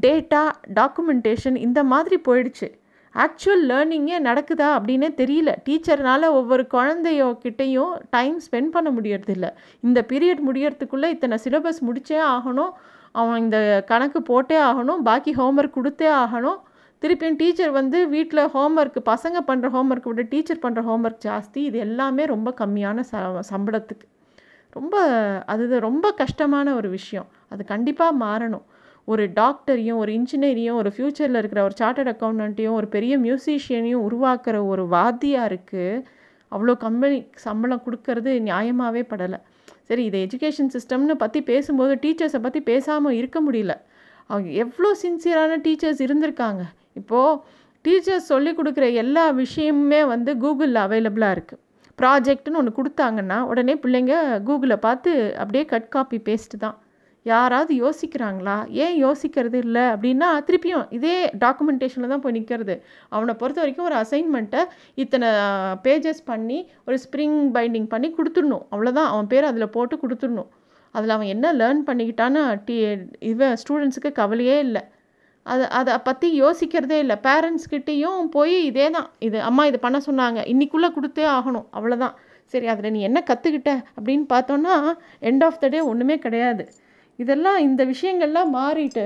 டேட்டா 0.05 0.43
டாக்குமெண்டேஷன் 0.79 1.57
இந்த 1.67 1.81
மாதிரி 1.93 2.17
போயிடுச்சு. 2.29 2.69
ஆக்சுவல் 3.14 3.64
லேர்னிங்கே 3.71 4.19
நடக்குதா 4.29 4.69
அப்படின்னே 4.76 5.09
தெரியல. 5.21 5.50
டீச்சர்னால் 5.69 6.26
ஒவ்வொரு 6.31 6.67
குழந்தையோக்கிட்டையும் 6.73 7.93
டைம் 8.11 8.40
ஸ்பெண்ட் 8.47 8.71
பண்ண 8.76 8.90
முடியறதில்ல. 8.90 9.49
இந்த 9.81 10.07
பீரியட் 10.09 10.43
முடியறதுக்குள்ளே 10.49 11.09
இத்தனை 11.09 11.38
சிலபஸ் 11.45 11.81
முடித்தே 11.88 12.21
ஆகணும். 12.35 12.73
அவன் 13.12 13.37
இந்த 13.37 13.85
கணக்கு 13.87 14.23
போட்டே 14.23 14.59
ஆகணும். 14.61 15.00
பாக்கி 15.02 15.35
ஹோம்ஒர்க் 15.35 15.79
கொடுத்தே 15.79 16.09
ஆகணும். 16.25 16.59
திருப்பியும் 17.02 17.37
டீச்சர் 17.37 17.71
வந்து 17.71 18.09
வீட்டில் 18.09 18.50
ஹோம்ஒர்க் 18.55 18.99
பசங்க 19.05 19.38
பண்ணுற 19.47 19.69
ஹோம்ஒர்க் 19.76 20.09
விட 20.11 20.23
டீச்சர் 20.23 20.62
பண்ணுற 20.62 20.81
ஹோம்ஒர்க் 20.88 21.23
ஜாஸ்தி. 21.26 21.57
இது 21.57 21.79
எல்லாமே 21.79 22.25
ரொம்ப 22.25 22.55
கம்மியான 22.59 23.05
ச 23.12 23.43
சம்பளத்துக்கு. 23.50 24.07
ரொம்ப 24.71 24.97
அது 25.47 25.81
ரொம்ப 25.81 26.12
கஷ்டமான 26.12 26.75
ஒரு 26.75 26.88
விஷயம். 26.88 27.26
அது 27.49 27.64
கண்டிப்பாக 27.64 28.19
மாறணும். 28.25 28.67
ஒரு 29.09 29.25
டாக்டரையும் 29.38 30.00
ஒரு 30.02 30.11
இன்ஜினியரையும் 30.19 30.78
ஒரு 30.80 30.90
ஃப்யூச்சரில் 30.95 31.38
இருக்கிற 31.40 31.61
ஒரு 31.69 31.75
சார்ட்டர்ட் 31.80 32.12
அக்கௌண்டண்ட்டையும் 32.14 32.76
ஒரு 32.80 32.88
பெரிய 32.95 33.14
மியூசிஷியனையும் 33.19 34.04
உருவாக்குற 34.09 34.57
ஒரு 34.73 34.85
வாத்தியாருக்கு 34.97 35.85
அவ்வளோ 36.52 36.75
கம்பெனி 36.85 37.19
சம்பளம் 37.45 37.85
கொடுக்கறது 37.87 38.33
நியாயமாகவே 38.49 39.02
படலை. 39.12 39.38
சரி 39.88 40.02
இது 40.09 40.19
எஜுகேஷன் 40.26 40.73
சிஸ்டம்னு 40.75 41.14
பற்றி 41.23 41.40
பேசும்போது 41.50 41.92
டீச்சர்ஸை 42.04 42.40
பற்றி 42.47 42.61
பேசாமல் 42.71 43.16
இருக்க 43.21 43.38
முடியல. 43.47 43.75
அவங்க 44.30 44.50
எவ்வளோ 44.64 44.90
சின்சியரான 45.04 45.59
டீச்சர்ஸ் 45.66 46.02
இருந்திருக்காங்க. 46.07 46.62
இப்போது 47.00 47.40
டீச்சர்ஸ் 47.85 48.30
சொல்லி 48.33 48.50
கொடுக்குற 48.59 48.87
எல்லா 49.02 49.25
விஷயமுமே 49.42 50.00
வந்து 50.12 50.30
கூகுளில் 50.45 50.80
அவைலபிளாக 50.87 51.37
இருக்குது 51.37 51.62
ப்ராஜெக்ட்னு 51.99 52.59
ஒன்று 52.61 52.78
கொடுத்தாங்கன்னா 52.78 53.38
உடனே 53.50 53.75
பிள்ளைங்க 53.83 54.14
கூகுளில் 54.49 54.85
பார்த்து 54.87 55.11
அப்படியே 55.40 55.64
கட் 55.73 55.90
காப்பி 55.95 56.19
பேஸ்ட்டு 56.28 56.62
தான். 56.64 56.76
யாராவது 57.25 57.73
யோசிக்கிறாங்களா? 57.83 58.55
ஏன் 58.85 58.95
யோசிக்கிறது 59.05 59.59
இல்லை? 59.65 59.83
அப்படின்னா 59.95 60.29
திருப்பியும் 60.49 60.87
இதே 60.97 61.17
டாக்குமெண்டேஷனில் 61.43 62.12
தான் 62.12 62.23
போய் 62.25 62.37
நிற்கிறது 62.37 62.75
அவனை 63.15 63.35
பொறுத்த 63.41 63.61
வரைக்கும் 63.62 63.89
ஒரு 63.89 63.97
அசைன்மெண்ட்டை 64.03 64.62
இத்தனை 65.03 65.29
பேஜஸ் 65.87 66.23
பண்ணி 66.31 66.59
ஒரு 66.87 66.99
ஸ்ப்ரிங் 67.05 67.39
பைண்டிங் 67.57 67.91
பண்ணி 67.95 68.11
கொடுத்துடணும். 68.19 68.65
அவ்வளோதான் 68.73 69.11
அவன் 69.12 69.31
பேர் 69.33 69.50
அதில் 69.50 69.75
போட்டு 69.77 69.97
கொடுத்துடணும். 70.05 70.50
அதில் 70.95 71.15
அவன் 71.17 71.33
என்ன 71.35 71.53
லேர்ன் 71.61 71.85
பண்ணிக்கிட்டான்னு 71.89 72.43
டி 72.69 72.79
இவன் 73.33 73.55
ஸ்டூடெண்ட்ஸுக்கு 73.62 74.12
கவலையே 74.23 74.57
இல்லை. 74.67 74.83
அதை 75.47 75.67
அதை 75.79 75.93
பற்றி 76.09 76.29
யோசிக்கிறதே 76.43 76.97
இல்லை. 77.05 77.17
பேரண்ட்ஸ்கிட்டேயும் 77.29 78.25
போய் 78.35 78.57
இதே 78.71 78.87
தான். 78.97 79.09
இது 79.27 79.39
அம்மா 79.49 79.62
இது 79.71 79.79
பண்ண 79.87 79.99
சொன்னாங்க. 80.09 80.41
இன்றைக்குள்ளே 80.53 80.91
கொடுத்தே 80.97 81.25
ஆகணும். 81.39 81.67
அவ்வளோதான் 81.77 82.15
சரி 82.53 82.67
அதில் 82.73 82.93
நீ 82.95 83.00
என்ன 83.09 83.19
கற்றுக்கிட்ட 83.31 83.73
அப்படின்னு 83.97 84.25
பார்த்தோன்னா 84.35 84.77
எண்ட் 85.31 85.45
ஆஃப் 85.49 85.61
த 85.65 85.69
டே 85.75 85.81
ஒன்றுமே 85.91 86.17
கிடையாது. 86.25 86.65
இதெல்லாம் 87.23 87.59
இந்த 87.69 87.83
விஷயங்கள்லாம் 87.93 88.50
மாறிட்டு 88.59 89.05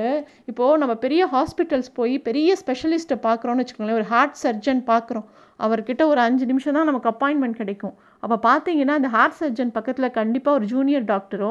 இப்போது 0.50 0.80
நம்ம 0.82 0.94
பெரிய 1.04 1.22
ஹாஸ்பிட்டல்ஸ் 1.34 1.90
போய் 1.98 2.14
பெரிய 2.28 2.50
ஸ்பெஷலிஸ்ட்டை 2.62 3.16
பார்க்குறோன்னு 3.26 3.62
வச்சுக்கோங்களேன் 3.62 4.00
ஒரு 4.00 4.08
ஹார்ட் 4.12 4.38
சர்ஜன் 4.42 4.82
பார்க்குறோம். 4.90 5.26
அவர்கிட்ட 5.64 6.02
ஒரு 6.12 6.20
அஞ்சு 6.26 6.44
நிமிஷம் 6.50 6.76
தான் 6.78 6.88
நமக்கு 6.90 7.10
அப்பாயின்மெண்ட் 7.12 7.58
கிடைக்கும். 7.62 7.94
அப்போ 8.24 8.36
பார்த்தீங்கன்னா 8.48 8.94
அந்த 9.00 9.10
ஹார்ட் 9.16 9.38
சர்ஜன் 9.40 9.72
பக்கத்தில் 9.78 10.14
கண்டிப்பாக 10.20 10.58
ஒரு 10.58 10.66
ஜூனியர் 10.74 11.06
டாக்டரோ 11.12 11.50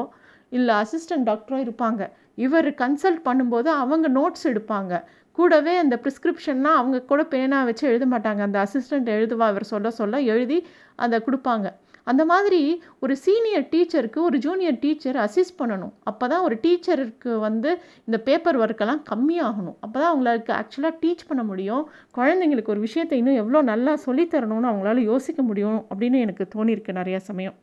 இல்லை 0.56 0.72
அசிஸ்டன்ட் 0.82 1.26
டாக்டரோ 1.30 1.58
இருப்பாங்க. 1.66 2.02
இவர் 2.46 2.68
கன்சல்ட் 2.82 3.22
பண்ணும்போது 3.28 3.68
அவங்க 3.82 4.06
நோட்ஸ் 4.18 4.46
எடுப்பாங்க. 4.52 4.94
கூடவே 5.38 5.72
அந்த 5.82 5.94
ப்ரிஸ்கிரிப்ஷன்லாம் 6.02 6.78
அவங்க 6.80 6.98
கூட 7.10 7.22
பேனா 7.32 7.60
வச்சு 7.68 7.84
எழுத 7.90 8.04
மாட்டாங்க. 8.12 8.40
அந்த 8.48 8.58
அசிஸ்டண்ட் 8.66 9.08
எழுதுவா 9.16 9.46
இவர் 9.52 9.72
சொல்ல 9.72 9.90
சொல்ல 10.00 10.20
எழுதி 10.34 10.58
அதை 11.04 11.18
கொடுப்பாங்க. 11.28 11.66
அந்த 12.06 12.22
மாதிரி 12.30 12.60
ஒரு 13.04 13.14
சீனியர் 13.24 13.66
டீச்சருக்கு 13.72 14.18
ஒரு 14.28 14.38
ஜூனியர் 14.46 14.78
டீச்சர் 14.84 15.18
அசிஸ்ட் 15.24 15.58
பண்ணணும். 15.60 15.92
அப்போ 16.10 16.24
தான் 16.32 16.44
ஒரு 16.46 16.56
டீச்சருக்கு 16.64 17.32
வந்து 17.46 17.70
இந்த 18.08 18.18
பேப்பர் 18.28 18.58
ஒர்க்கெல்லாம் 18.64 19.02
கம்மியாகணும். 19.10 19.76
அப்போ 19.84 19.96
தான் 20.00 20.12
அவங்களுக்கு 20.12 20.52
ஆக்சுவலாக 20.60 20.94
டீச் 21.02 21.28
பண்ண 21.28 21.44
முடியும். 21.50 21.84
குழந்தைங்களுக்கு 22.18 22.74
ஒரு 22.74 22.82
விஷயத்தை 22.86 23.18
இன்னும் 23.22 23.40
எவ்வளோ 23.42 23.62
நல்லா 23.72 23.94
சொல்லித்தரணும்னு 24.06 24.70
அவங்களால 24.72 25.04
யோசிக்க 25.12 25.42
முடியும் 25.42 25.78
அப்படின்னு 25.90 26.20
எனக்கு 26.26 26.46
தோணியிருக்கு 26.56 27.00
நிறையா 27.00 27.20
சமயம். 27.30 27.56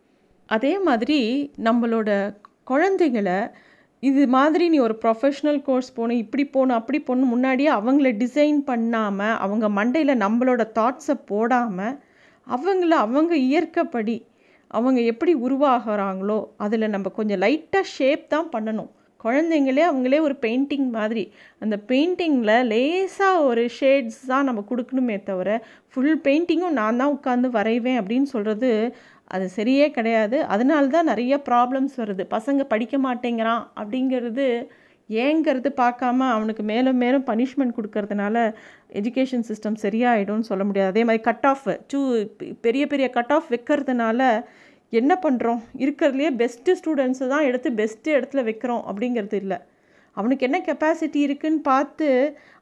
அதே 0.49 0.73
மாதிரி 0.87 1.19
நம்மளோட 1.69 2.09
குழந்தைங்களை 2.71 3.39
இது 4.03 4.21
மாதிரி 4.35 4.65
நீ 4.73 4.77
ஒரு 4.79 4.95
ப்ரொஃபஷ்னல் 5.01 5.59
கோர்ஸ் 5.65 5.89
போகணும் 5.95 6.21
இப்படி 6.23 6.43
போகணும் 6.45 6.77
அப்படி 6.79 6.99
போகணும் 6.99 7.31
முன்னாடியே 7.33 7.69
அவங்கள 7.79 8.09
டிசைன் 8.21 8.59
பண்ணாமல் 8.69 9.35
அவங்க 9.45 9.65
மண்டையில் 9.69 10.21
நம்மளோட 10.23 10.61
தாட்ஸை 10.77 11.15
போடாமல் 11.31 11.97
அவங்கள 12.47 12.93
அவங்க 13.05 13.33
இயற்கைப்படி 13.47 14.15
அவங்க 14.77 14.99
எப்படி 15.11 15.33
உருவாகிறாங்களோ 15.45 16.39
அதில் 16.65 16.93
நம்ம 16.95 17.09
கொஞ்சம் 17.19 17.41
லைட்டாக 17.43 17.91
ஷேப் 17.95 18.25
தான் 18.33 18.49
பண்ணணும். 18.55 18.89
குழந்தைங்களே 19.23 19.83
அவங்களே 19.87 20.19
ஒரு 20.27 20.35
பெயிண்டிங் 20.45 20.87
மாதிரி. 20.97 21.23
அந்த 21.63 21.75
பெயிண்டிங்கில் 21.89 22.53
லேசாக 22.71 23.43
ஒரு 23.49 23.63
ஷேட்ஸ் 23.79 24.21
தான் 24.31 24.47
நம்ம 24.49 24.63
கொடுக்கணுமே 24.69 25.17
தவிர 25.29 25.49
ஃபுல் 25.91 26.17
பெயிண்டிங்கும் 26.27 26.77
நான் 26.81 26.99
தான் 27.01 27.13
உட்காந்து 27.17 27.49
வரைவேன் 27.57 27.99
அப்படின்னு 28.01 28.29
சொல்கிறது 28.35 28.71
அது 29.35 29.45
சரியே 29.57 29.87
கிடையாது. 29.97 30.37
அதனால 30.53 30.89
தான் 30.95 31.09
நிறைய 31.11 31.33
ப்ராப்ளம்ஸ் 31.49 31.93
வருது. 32.01 32.23
பசங்க 32.37 32.61
படிக்க 32.73 32.95
மாட்டேங்கிறான் 33.07 33.63
அப்படிங்கிறது 33.81 34.47
ஏங்கிறது 35.09 35.69
பார்க்காம 35.79 36.27
அவனுக்கு 36.35 36.63
மேலும் 36.71 36.99
மேலும் 37.03 37.25
பனிஷ்மெண்ட் 37.29 37.75
கொடுக்கறதுனால 37.77 38.35
எஜுகேஷன் 38.99 39.47
சிஸ்டம் 39.49 39.77
சரியாயிடும்னு 39.85 40.49
சொல்ல 40.49 40.63
முடியாது. 40.69 40.91
அதே 40.93 41.03
மாதிரி 41.07 41.23
கட் 41.29 41.47
ஆஃப் 41.51 41.65
டூ 41.91 42.01
பெரிய 42.65 42.83
பெரிய 42.93 43.07
கட் 43.17 43.33
ஆஃப் 43.37 43.49
வைக்கிறதுனால 43.53 44.21
என்ன 44.99 45.11
பண்ணுறோம் 45.25 45.59
இருக்கிறதுலையே 45.83 46.31
பெஸ்ட்டு 46.41 46.75
ஸ்டூடெண்ட்ஸை 46.79 47.27
தான் 47.33 47.47
எடுத்து 47.49 47.69
பெஸ்ட்டு 47.79 48.15
இடத்துல 48.17 48.41
வைக்கிறோம் 48.47 48.83
அப்படிங்கிறது 48.89 49.37
இல்லை. 49.43 49.57
அவனுக்கு 50.17 50.45
என்ன 50.47 50.57
கெப்பாசிட்டி 50.67 51.19
இருக்குன்னு 51.27 51.61
பார்த்து 51.71 52.07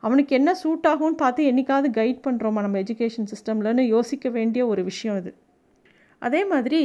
அவனுக்கு 0.06 0.34
என்ன 0.40 0.50
சூட் 0.64 0.88
ஆகும்னு 0.92 1.18
பார்த்து 1.24 1.48
என்றைக்காவது 1.52 1.90
கைட் 2.00 2.20
பண்ணுறோமா 2.28 2.64
நம்ம 2.66 2.82
எஜுகேஷன் 2.86 3.30
சிஸ்டம்லன்னு 3.32 3.86
யோசிக்க 3.96 4.30
வேண்டிய 4.38 4.64
ஒரு 4.72 4.84
விஷயம் 4.92 5.18
இது. 5.22 5.32
அதே 6.22 6.42
மாதிரி 6.52 6.82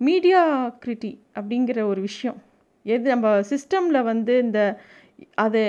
மீடியா 0.00 0.42
கிரிட்டி 0.84 1.12
அப்படிங்கிற 1.38 1.80
ஒரு 1.92 2.00
விஷயம். 2.08 2.38
எது 2.86 3.04
நம்ம 3.14 3.28
சிஸ்டமில் 3.52 4.06
வந்து 4.10 4.34
இந்த 4.46 4.60
அது 5.44 5.62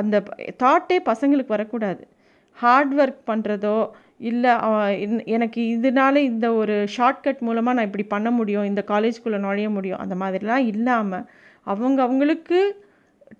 அந்த 0.00 0.16
தாட்டே 0.62 0.98
பசங்களுக்கு 1.10 1.54
வரக்கூடாது. 1.56 2.02
ஹார்ட் 2.58 2.92
ஒர்க் 3.00 3.22
பண்ணுறதோ 3.30 3.76
இல்லை 4.30 4.52
எனக்கு 5.36 5.60
இதனால 5.74 6.14
இந்த 6.30 6.46
ஒரு 6.60 6.74
ஷார்ட்கட் 6.96 7.40
மூலமாக 7.48 7.76
நான் 7.76 7.88
இப்படி 7.88 8.06
பண்ண 8.14 8.28
முடியும் 8.38 8.68
இந்த 8.70 8.82
காலேஜ்குள்ளே 8.92 9.40
நுழைய 9.46 9.68
முடியும் 9.76 10.02
அந்த 10.04 10.16
மாதிரிலாம் 10.22 10.66
இல்லாமல் 10.72 11.26
அவங்க 11.66 11.98
அவங்களுக்கு 12.06 12.60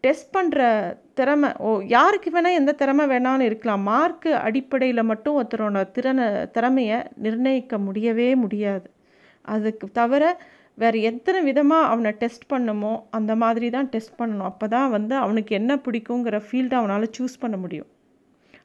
டெஸ்ட் 0.05 0.31
பண்ணுற 0.37 0.61
திறமை 1.19 1.49
ஓ 1.69 1.71
யாருக்கு 1.95 2.29
வேணால் 2.35 2.59
எந்த 2.61 2.73
திறமை 2.81 3.05
வேணாலும் 3.12 3.49
இருக்கலாம். 3.49 3.83
மார்க்கு 3.91 4.31
அடிப்படையில் 4.47 5.09
மட்டும் 5.11 5.37
ஒருத்தரோட 5.39 5.83
திறனை 5.97 6.27
திறமையை 6.57 6.99
நிர்ணயிக்க 7.25 7.79
முடியவே 7.87 8.29
முடியாது. 8.45 8.87
அதுக்கு 9.55 9.87
தவிர 10.01 10.25
வேறு 10.79 10.99
எத்தனை 11.11 11.41
விதமாக 11.49 11.89
அவனை 11.93 12.11
டெஸ்ட் 12.23 12.47
பண்ணுமோ 12.53 12.93
அந்த 13.19 13.33
மாதிரி 13.43 13.69
தான் 13.77 13.91
டெஸ்ட் 13.95 14.19
பண்ணணும். 14.21 14.49
அப்போ 14.53 14.67
தான் 14.77 14.93
வந்து 14.97 15.15
அவனுக்கு 15.25 15.53
என்ன 15.61 15.73
பிடிக்குங்கிற 15.87 16.39
ஃபீல்டை 16.47 16.77
அவனால் 16.81 17.12
சூஸ் 17.19 17.43
பண்ண 17.43 17.57
முடியும். 17.65 17.91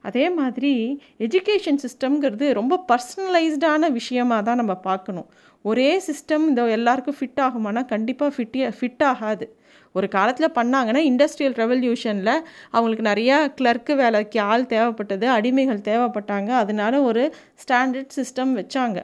அதே 0.02 0.30
மாதிரி 0.30 1.02
எஜுகேஷன் 1.20 1.80
சிஸ்டம்ங்கிறது 1.84 2.48
ரொம்ப 2.54 2.84
பர்சனலைஸ்டான 2.92 3.92
விஷயமாக 3.92 4.42
தான் 4.42 4.56
நம்ம 4.56 4.76
பார்க்கணும். 4.76 5.28
ஒரே 5.62 6.02
சிஸ்டம் 6.08 6.46
இந்த 6.48 6.64
எல்லாருக்கும் 6.64 7.18
ஃபிட் 7.20 7.42
ஆகுமானா 7.46 7.86
கண்டிப்பாக 7.86 8.32
ஃபிட்டியாக 8.36 8.74
ஃபிட் 8.80 9.04
ஆகாது. 9.04 9.56
ஒரு 9.92 10.08
காலத்தில் 10.08 10.56
பண்ணாங்கன்னா 10.56 11.02
இண்டஸ்ட்ரியல் 11.12 11.56
ரெவல்யூஷனில் 11.64 12.34
அவங்களுக்கு 12.72 13.06
நிறையா 13.12 13.38
கிளர்க்கு 13.60 13.96
வேலைக்கு 13.96 14.40
ஆள் 14.40 14.64
தேவைப்பட்டது 14.64 15.26
அடிமைகள் 15.38 15.86
தேவைப்பட்டாங்க. 15.90 16.50
அதனால 16.64 17.02
ஒரு 17.02 17.36
ஸ்டாண்டர்ட் 17.64 18.16
சிஸ்டம் 18.16 18.54
வச்சாங்க. 18.60 19.00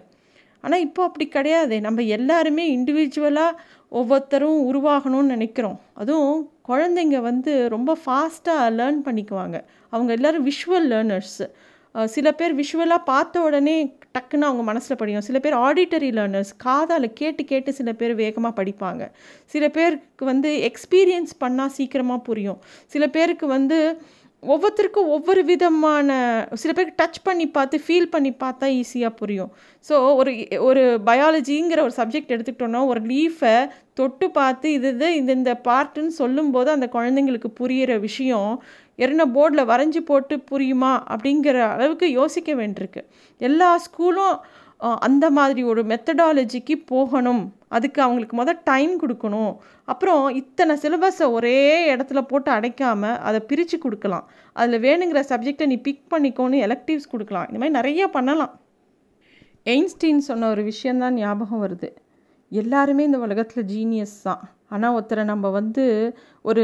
ஆனால் 0.62 0.80
இப்போ 0.80 1.04
அப்படி 1.04 1.28
கிடையாது. 1.28 1.82
நம்ம 1.82 2.02
எல்லாருமே 2.02 2.66
இண்டிவிஜுவலாக 2.78 3.58
ஒவ்வொருத்தரும் 4.00 4.60
உருவாகணும்னு 4.70 5.34
நினைக்கிறோம். 5.36 5.78
அதுவும் 6.02 6.40
குழந்தைங்க 6.70 7.18
வந்து 7.30 7.52
ரொம்ப 7.76 7.98
ஃபாஸ்ட்டாக 8.06 8.72
லேர்ன் 8.80 9.02
பண்ணிக்குவாங்க. 9.08 9.58
அவங்க 9.90 10.12
எல்லோரும் 10.18 10.48
விஷுவல் 10.50 10.90
லேர்னர்ஸு 10.94 11.48
சில 12.14 12.28
பேர் 12.38 12.54
விஷுவலாக 12.60 13.02
பார்த்த 13.06 13.42
உடனே 13.48 13.76
டக்குன்னு 14.14 14.48
அவங்க 14.48 14.64
மனசில் 14.70 15.00
படிக்கும் 15.02 15.26
சில 15.28 15.40
பேர் 15.44 15.56
ஆடிட்டரி 15.66 16.10
லேர்னர்ஸ் 16.18 16.52
காதால் 16.58 17.06
கேட்டு 17.20 17.44
கேட்டு 17.52 17.74
சில 17.80 17.90
பேர் 18.00 18.14
வேகமாக 18.22 18.54
படிப்பாங்க. 18.60 19.04
சில 19.54 19.68
பேருக்கு 19.76 20.26
வந்து 20.32 20.52
எக்ஸ்பீரியன்ஸ் 20.70 21.34
பண்ணால் 21.44 21.76
சீக்கிரமாக 21.78 22.26
புரியும். 22.30 22.60
சில 22.94 23.08
பேருக்கு 23.18 23.48
வந்து 23.48 23.80
ஒவ்வொருத்தருக்கும் 24.52 25.12
ஒவ்வொரு 25.16 25.42
விதமான 25.46 26.10
சில 26.62 26.74
பேருக்கு 26.74 27.00
டச் 27.02 27.20
பண்ணி 27.24 27.46
பார்த்து 27.48 27.78
ஃபீல் 27.86 28.10
பண்ணி 28.10 28.32
பார்த்தா 28.44 28.68
ஈஸியாக 28.80 29.12
புரியும். 29.16 29.52
ஸோ 29.90 29.94
ஒரு 30.16 30.32
ஒரு 30.60 30.84
பயாலஜிங்கிற 31.06 31.82
ஒரு 31.88 31.94
சப்ஜெக்ட் 31.98 32.34
எடுத்துக்கிட்டோன்னா 32.36 32.82
ஒரு 32.86 33.02
லீஃபை 33.02 33.56
தொட்டு 33.94 34.32
பார்த்து 34.32 34.72
இது 34.72 34.88
இது 34.88 35.10
இந்த 35.16 35.32
இந்த 35.32 35.54
பார்ட்டுன்னு 35.70 36.14
சொல்லும்போது 36.22 36.72
அந்த 36.72 36.90
குழந்தைங்களுக்கு 36.94 37.52
புரிகிற 37.60 38.00
விஷயம் 38.00 38.64
எறின 38.96 39.26
போர்டில் 39.36 39.70
வரைஞ்சி 39.72 40.02
போட்டு 40.10 40.36
புரியுமா 40.52 40.92
அப்படிங்கிற 41.14 41.58
அளவுக்கு 41.76 42.12
யோசிக்க 42.12 42.54
வேண்டியிருக்கு. 42.54 43.02
எல்லா 43.38 43.70
ஸ்கூலும் 43.86 44.36
அந்த 44.78 45.30
மாதிரி 45.32 45.64
ஒரு 45.64 45.84
மெத்தடாலஜிக்கு 45.84 46.76
போகணும். 46.86 47.54
அதுக்கு 47.68 48.02
அவங்களுக்கு 48.02 48.44
மொதல் 48.44 48.62
டைம் 48.64 49.02
கொடுக்கணும். 49.02 49.56
அப்புறம் 49.84 50.30
இத்தனை 50.30 50.78
சிலபஸை 50.82 51.32
ஒரே 51.32 51.96
இடத்துல 51.96 52.22
போட்டு 52.22 52.52
அடைக்காமல் 52.52 53.18
அதை 53.18 53.40
பிரித்து 53.40 53.78
கொடுக்கலாம். 53.78 54.30
அதில் 54.54 54.82
வேணுங்கிற 54.82 55.24
சப்ஜெக்டை 55.30 55.66
நீ 55.66 55.78
பிக் 55.78 56.04
பண்ணிக்கோன்னு 56.16 56.60
எலக்டிவ்ஸ் 56.68 57.12
கொடுக்கலாம். 57.12 57.46
இந்த 57.48 57.58
மாதிரி 57.58 57.70
நிறைய 57.70 58.08
பண்ணலாம். 58.08 58.60
எயின்ஸ்டீன் 59.66 60.18
சொன்ன 60.18 60.50
ஒரு 60.50 60.64
விஷயந்தான் 60.64 61.14
ஞாபகம் 61.14 61.64
வருது. 61.64 61.90
எல்லாருமே 62.62 63.04
இந்த 63.10 63.20
உலகத்தில் 63.26 63.70
ஜீனியஸ் 63.72 64.16
தான். 64.28 64.42
ஆனால் 64.74 64.94
ஒருத்தரை 64.98 65.24
நம்ம 65.32 65.50
வந்து 65.58 65.84
ஒரு 66.50 66.64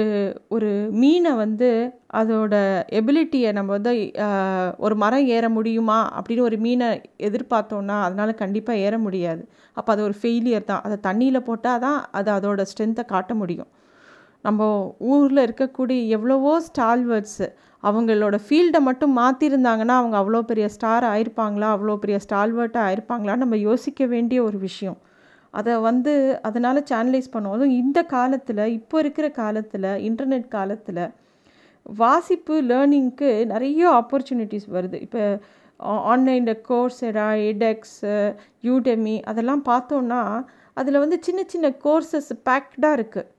ஒரு 0.56 0.70
மீனை 1.02 1.32
வந்து 1.42 1.70
அதோட 2.20 2.54
எபிலிட்டியை 3.00 3.50
நம்ம 3.58 3.70
வந்து 3.78 3.92
ஒரு 4.86 4.96
மரம் 5.04 5.28
ஏற 5.36 5.46
முடியுமா 5.58 6.00
அப்படின்னு 6.18 6.48
ஒரு 6.50 6.58
மீனை 6.66 6.88
எதிர்பார்த்தோன்னா 7.28 7.98
அதனால் 8.06 8.40
கண்டிப்பாக 8.44 8.84
ஏற 8.88 8.98
முடியாது. 9.06 9.44
அப்போ 9.78 9.90
அது 9.94 10.02
ஒரு 10.08 10.16
ஃபெயிலியர் 10.22 10.70
தான். 10.72 10.84
அதை 10.88 10.98
தண்ணியில் 11.08 11.48
போட்டால் 11.50 11.84
தான் 11.86 12.00
அது 12.20 12.32
அதோட 12.38 12.64
ஸ்ட்ரென்த்தை 12.72 13.06
காட்ட 13.14 13.34
முடியும். 13.42 13.70
நம்ம 14.48 14.68
ஊரில் 15.14 15.46
இருக்கக்கூடிய 15.48 16.00
எவ்வளவோ 16.18 16.54
ஸ்டால்வர்ட்ஸு 16.70 17.48
அவங்களோட 17.84 18.36
ஃபீல்டை 18.46 18.80
மட்டும் 18.88 19.14
மாற்றிருந்தாங்கன்னா 19.22 19.96
அவங்க 20.02 20.16
அவ்வளோ 20.22 20.42
பெரிய 20.52 20.66
ஸ்டார் 20.76 21.06
ஆயிருப்பாங்களா 21.14 21.68
அவ்வளோ 21.76 21.96
பெரிய 22.04 22.18
ஸ்டால்வர்ட்டாக 22.26 22.88
ஆயிருப்பாங்களான்னு 22.88 23.44
நம்ம 23.46 23.60
யோசிக்க 23.70 24.06
வேண்டிய 24.14 24.40
ஒரு 24.48 24.58
விஷயம். 24.68 24.98
அதை 25.54 25.74
வந்து 25.88 26.14
அதனால் 26.48 26.88
சேனலைஸ் 26.92 27.34
பண்ணுவோம் 27.34 27.56
அதுவும் 27.58 27.78
இந்த 27.84 28.00
காலத்தில் 28.16 28.64
இப்போ 28.80 28.96
இருக்கிற 29.04 29.28
காலத்தில் 29.42 29.90
இன்டர்நெட் 30.10 30.48
காலத்தில் 30.58 31.04
வாசிப்பு 32.02 32.56
லேர்னிங்க்கு 32.72 33.30
நிறைய 33.54 33.82
ஆப்பர்ச்சுனிட்டிஸ் 34.00 34.68
வருது. 34.76 34.98
இப்போ 35.06 35.24
ஆன்லைனில் 36.14 36.62
கோர்ஸ் 36.70 37.02
எடா 37.10 37.28
எடெக்ஸு 37.50 38.16
யூடெமி 38.68 39.16
அதெல்லாம் 39.32 39.64
பார்த்தோன்னா 39.72 40.22
அதில் 40.80 41.02
வந்து 41.04 41.18
சின்ன 41.28 41.42
சின்ன 41.54 41.68
கோர்சஸ் 41.86 42.32
பேக்டாக 42.48 42.98
இருக்குது 42.98 43.30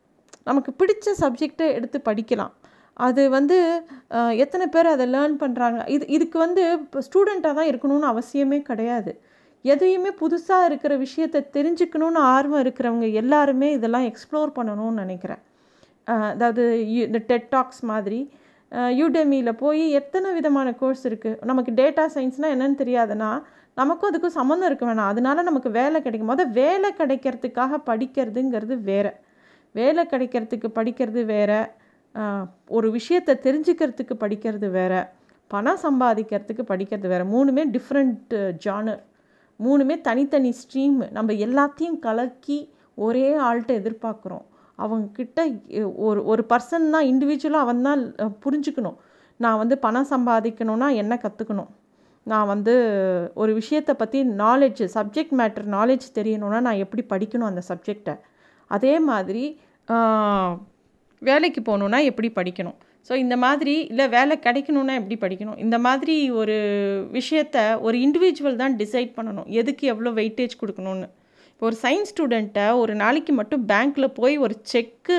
நமக்கு 0.48 0.70
பிடிச்ச 0.80 1.12
சப்ஜெக்டை 1.22 1.66
எடுத்து 1.78 1.98
படிக்கலாம். 2.08 2.52
அது 3.06 3.22
வந்து 3.36 3.56
எத்தனை 4.44 4.66
பேர் 4.74 4.94
அதை 4.94 5.04
லேர்ன் 5.14 5.36
பண்ணுறாங்க 5.42 5.80
இது 5.94 6.04
இதுக்கு 6.16 6.38
வந்து 6.46 6.62
இப்போ 6.84 7.00
ஸ்டூடெண்ட்டாக 7.06 7.54
தான் 7.58 7.70
இருக்கணும்னு 7.70 8.08
அவசியமே 8.12 8.58
கிடையாது. 8.70 9.12
எதையுமே 9.64 10.10
புதுசாக 10.20 10.68
இருக்கிற 10.68 10.92
விஷயத்தை 10.96 11.40
தெரிஞ்சுக்கணுன்னு 11.56 12.20
ஆர்வம் 12.34 12.62
இருக்கிறவங்க 12.64 13.06
எல்லாருமே 13.22 13.68
இதெல்லாம் 13.78 14.06
எக்ஸ்ப்ளோர் 14.10 14.56
பண்ணணும்னு 14.58 15.02
நினைக்கிறேன். 15.04 15.42
அதாவது 16.32 16.62
இந்த 17.06 17.18
டெட் 17.30 17.48
டாக்ஸ் 17.54 17.82
மாதிரி. 17.90 18.20
யூடெமியில் 19.00 19.58
போய் 19.62 19.82
எத்தனை 20.00 20.28
விதமான 20.36 20.68
கோர்ஸ் 20.80 21.04
இருக்குது 21.08 21.46
நமக்கு 21.50 21.70
டேட்டா 21.80 22.04
சயின்ஸ்னால் 22.14 22.54
என்னென்னு 22.54 22.80
தெரியாதுன்னா 22.82 23.30
நமக்கும் 23.80 24.10
அதுக்கும் 24.10 24.36
சம்மந்தம் 24.38 24.68
இருக்க 24.70 24.84
வேணாம். 24.86 25.10
அதனால 25.12 25.42
நமக்கு 25.48 25.70
வேலை 25.78 25.98
கிடைக்கும். 26.06 26.30
போது 26.32 26.44
வேலை 26.60 26.88
கிடைக்கிறதுக்காக 27.00 27.78
படிக்கிறதுங்கிறது 27.90 28.76
வேறு. 28.90 29.12
வேலை 29.74 30.02
கிடைக்கிறதுக்கு 30.12 30.68
படிக்கிறது 30.78 31.22
வேறு. 31.34 31.60
ஒரு 32.76 32.88
விஷயத்தை 32.98 33.34
தெரிஞ்சுக்கிறதுக்கு 33.46 34.14
படிக்கிறது 34.24 34.68
வேறு. 34.78 35.02
பணம் 35.50 35.82
சம்பாதிக்கிறதுக்கு 35.84 36.64
படிக்கிறது 36.72 37.08
வேறு. 37.12 37.24
மூணுமே 37.34 37.64
டிஃப்ரெண்ட் 37.76 38.34
ஜானர் 38.66 39.00
மூணுமே 39.64 39.96
தனித்தனி 40.08 40.50
ஸ்ட்ரீம் 40.60 40.98
நம்ம 41.16 41.32
எல்லாத்தையும் 41.46 41.98
கலக்கி 42.06 42.58
ஒரே 43.06 43.26
ஆள்கிட்ட 43.48 43.72
எதிர்பார்க்குறோம். 43.80 44.44
அவங்கக்கிட்ட 44.78 45.40
ஒரு 46.08 46.20
ஒரு 46.32 46.42
பர்சன் 46.52 46.92
தான் 46.94 47.08
இண்டிவிஜுவலாக 47.12 47.66
அவன் 47.66 47.86
தான் 47.88 48.02
புரிஞ்சுக்கணும். 48.44 48.98
நான் 49.40 49.60
வந்து 49.62 49.76
பணம் 49.84 50.10
சம்பாதிக்கணும்னா 50.14 50.88
என்ன 51.02 51.14
கற்றுக்கணும் 51.24 51.70
நான் 52.26 52.50
வந்து 52.52 52.74
ஒரு 53.42 53.52
விஷயத்தை 53.60 53.92
பற்றி 54.00 54.18
நாலேஜ் 54.42 54.82
சப்ஜெக்ட் 54.96 55.34
மேட்டர் 55.40 55.66
நாலேஜ் 55.76 56.06
தெரியணும்னா 56.18 56.58
நான் 56.66 56.82
எப்படி 56.84 57.02
படிக்கணும் 57.12 57.50
அந்த 57.50 57.62
சப்ஜெக்டை 57.70 58.14
அதே 58.70 58.94
மாதிரி 59.10 59.44
வேலைக்கு 61.22 61.60
போகணுன்னா 61.68 61.98
எப்படி 62.10 62.28
படிக்கணும்? 62.36 62.78
ஸோ 63.08 63.12
இந்த 63.24 63.36
மாதிரி 63.44 63.74
இல்லை 63.90 64.06
வேலை 64.16 64.34
கிடைக்கணுன்னா 64.46 64.94
எப்படி 65.00 65.16
படிக்கணும்? 65.22 65.58
இந்த 65.64 65.76
மாதிரி 65.86 66.16
ஒரு 66.40 66.56
விஷயத்த 67.18 67.56
ஒரு 67.86 67.96
இண்டிவிஜுவல் 68.06 68.60
தான் 68.62 68.76
டிசைட் 68.82 69.10
பண்ணணும். 69.16 69.48
எதுக்கு 69.60 69.84
எவ்வளோ 69.92 70.12
வெயிட்டேஜ் 70.20 70.54
கொடுக்கணும்னு. 70.62 71.08
இப்போ 71.52 71.66
ஒரு 71.70 71.76
சயின்ஸ் 71.84 72.10
ஸ்டூடெண்ட்டை 72.12 72.66
ஒரு 72.82 72.92
நாளைக்கு 73.02 73.32
மட்டும் 73.38 73.64
பேங்க்கில் 73.70 74.14
போய் 74.18 74.36
ஒரு 74.44 74.54
செக்கு 74.72 75.16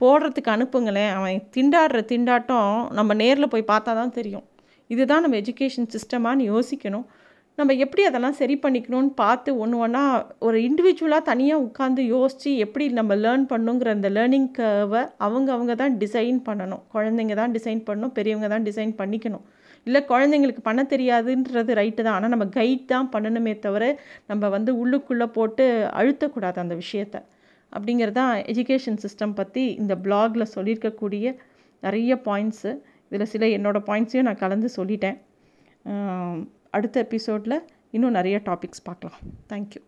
போடுறதுக்கு 0.00 0.50
அனுப்புங்களேன். 0.54 1.12
அவன் 1.18 1.36
திண்டாடுற 1.56 2.00
திண்டாட்டம் 2.12 2.70
நம்ம 2.98 3.14
நேரில் 3.22 3.52
போய் 3.52 3.70
பார்த்தா 3.72 3.92
தான் 4.00 4.16
தெரியும். 4.18 4.46
இதுதான் 4.94 5.22
நம்ம 5.24 5.36
எஜுகேஷன் 5.42 5.88
சிஸ்டமானு 5.94 6.48
யோசிக்கணும். 6.54 7.06
நம்ம 7.58 7.72
எப்படி 7.84 8.02
அதெல்லாம் 8.08 8.36
சரி 8.38 8.54
பண்ணிக்கணும்னு 8.62 9.10
பார்த்து 9.20 9.50
ஒன்று 9.62 9.76
ஒன்றா 9.84 10.02
ஒரு 10.46 10.58
இண்டிவிஜுவலாக 10.68 11.22
தனியாக 11.28 11.64
உட்காந்து 11.66 12.02
யோசித்து 12.14 12.52
எப்படி 12.64 12.84
நம்ம 12.98 13.14
லேர்ன் 13.24 13.44
பண்ணுங்கிற 13.52 13.90
அந்த 13.96 14.08
லேர்னிங் 14.16 14.48
கர்வை 14.56 15.02
அவங்க 15.26 15.48
அவங்க 15.56 15.74
தான் 15.82 15.94
டிசைன் 16.00 16.38
பண்ணணும். 16.48 16.82
குழந்தைங்க 16.94 17.34
தான் 17.40 17.54
டிசைன் 17.56 17.82
பண்ணணும். 17.88 18.12
பெரியவங்க 18.16 18.48
தான் 18.54 18.66
டிசைன் 18.68 18.94
பண்ணிக்கணும். 19.00 19.44
இல்லை 19.86 20.00
குழந்தைங்களுக்கு 20.10 20.62
பண்ண 20.68 20.82
தெரியாதுன்றது 20.94 21.72
ரைட்டு 21.80 22.00
தான். 22.06 22.16
ஆனால் 22.18 22.32
நம்ம 22.34 22.48
கைட் 22.58 22.84
தான் 22.94 23.10
பண்ணணுமே 23.14 23.54
தவிர 23.66 23.84
நம்ம 24.32 24.48
வந்து 24.56 24.72
உள்ளுக்குள்ளே 24.82 25.28
போட்டு 25.36 25.64
அழுத்தக்கூடாது 26.00 26.60
அந்த 26.64 26.76
விஷயத்த. 26.82 27.16
அப்படிங்கிறது 27.72 28.18
தான் 28.20 28.34
எஜுகேஷன் 28.52 29.00
சிஸ்டம் 29.04 29.36
பற்றி 29.40 29.64
இந்த 29.82 29.94
பிளாகில் 30.06 30.52
சொல்லியிருக்கக்கூடிய 30.56 31.26
நிறைய 31.82 32.14
பாயிண்ட்ஸு 32.26 32.72
இதில் 33.10 33.30
சில 33.34 33.46
என்னோடய 33.56 33.86
பாயிண்ட்ஸையும் 33.88 34.28
நான் 34.30 34.42
கலந்து 34.44 34.68
சொல்லிட்டேன். 34.78 35.18
அடுத்த 36.76 36.96
எபிசோடில் 37.06 37.58
இன்னும் 37.96 38.16
நிறைய 38.18 38.36
டாபிக்ஸ் 38.48 38.86
பார்க்கலாம். 38.88 39.18
தேங்க்யூ 39.52 39.82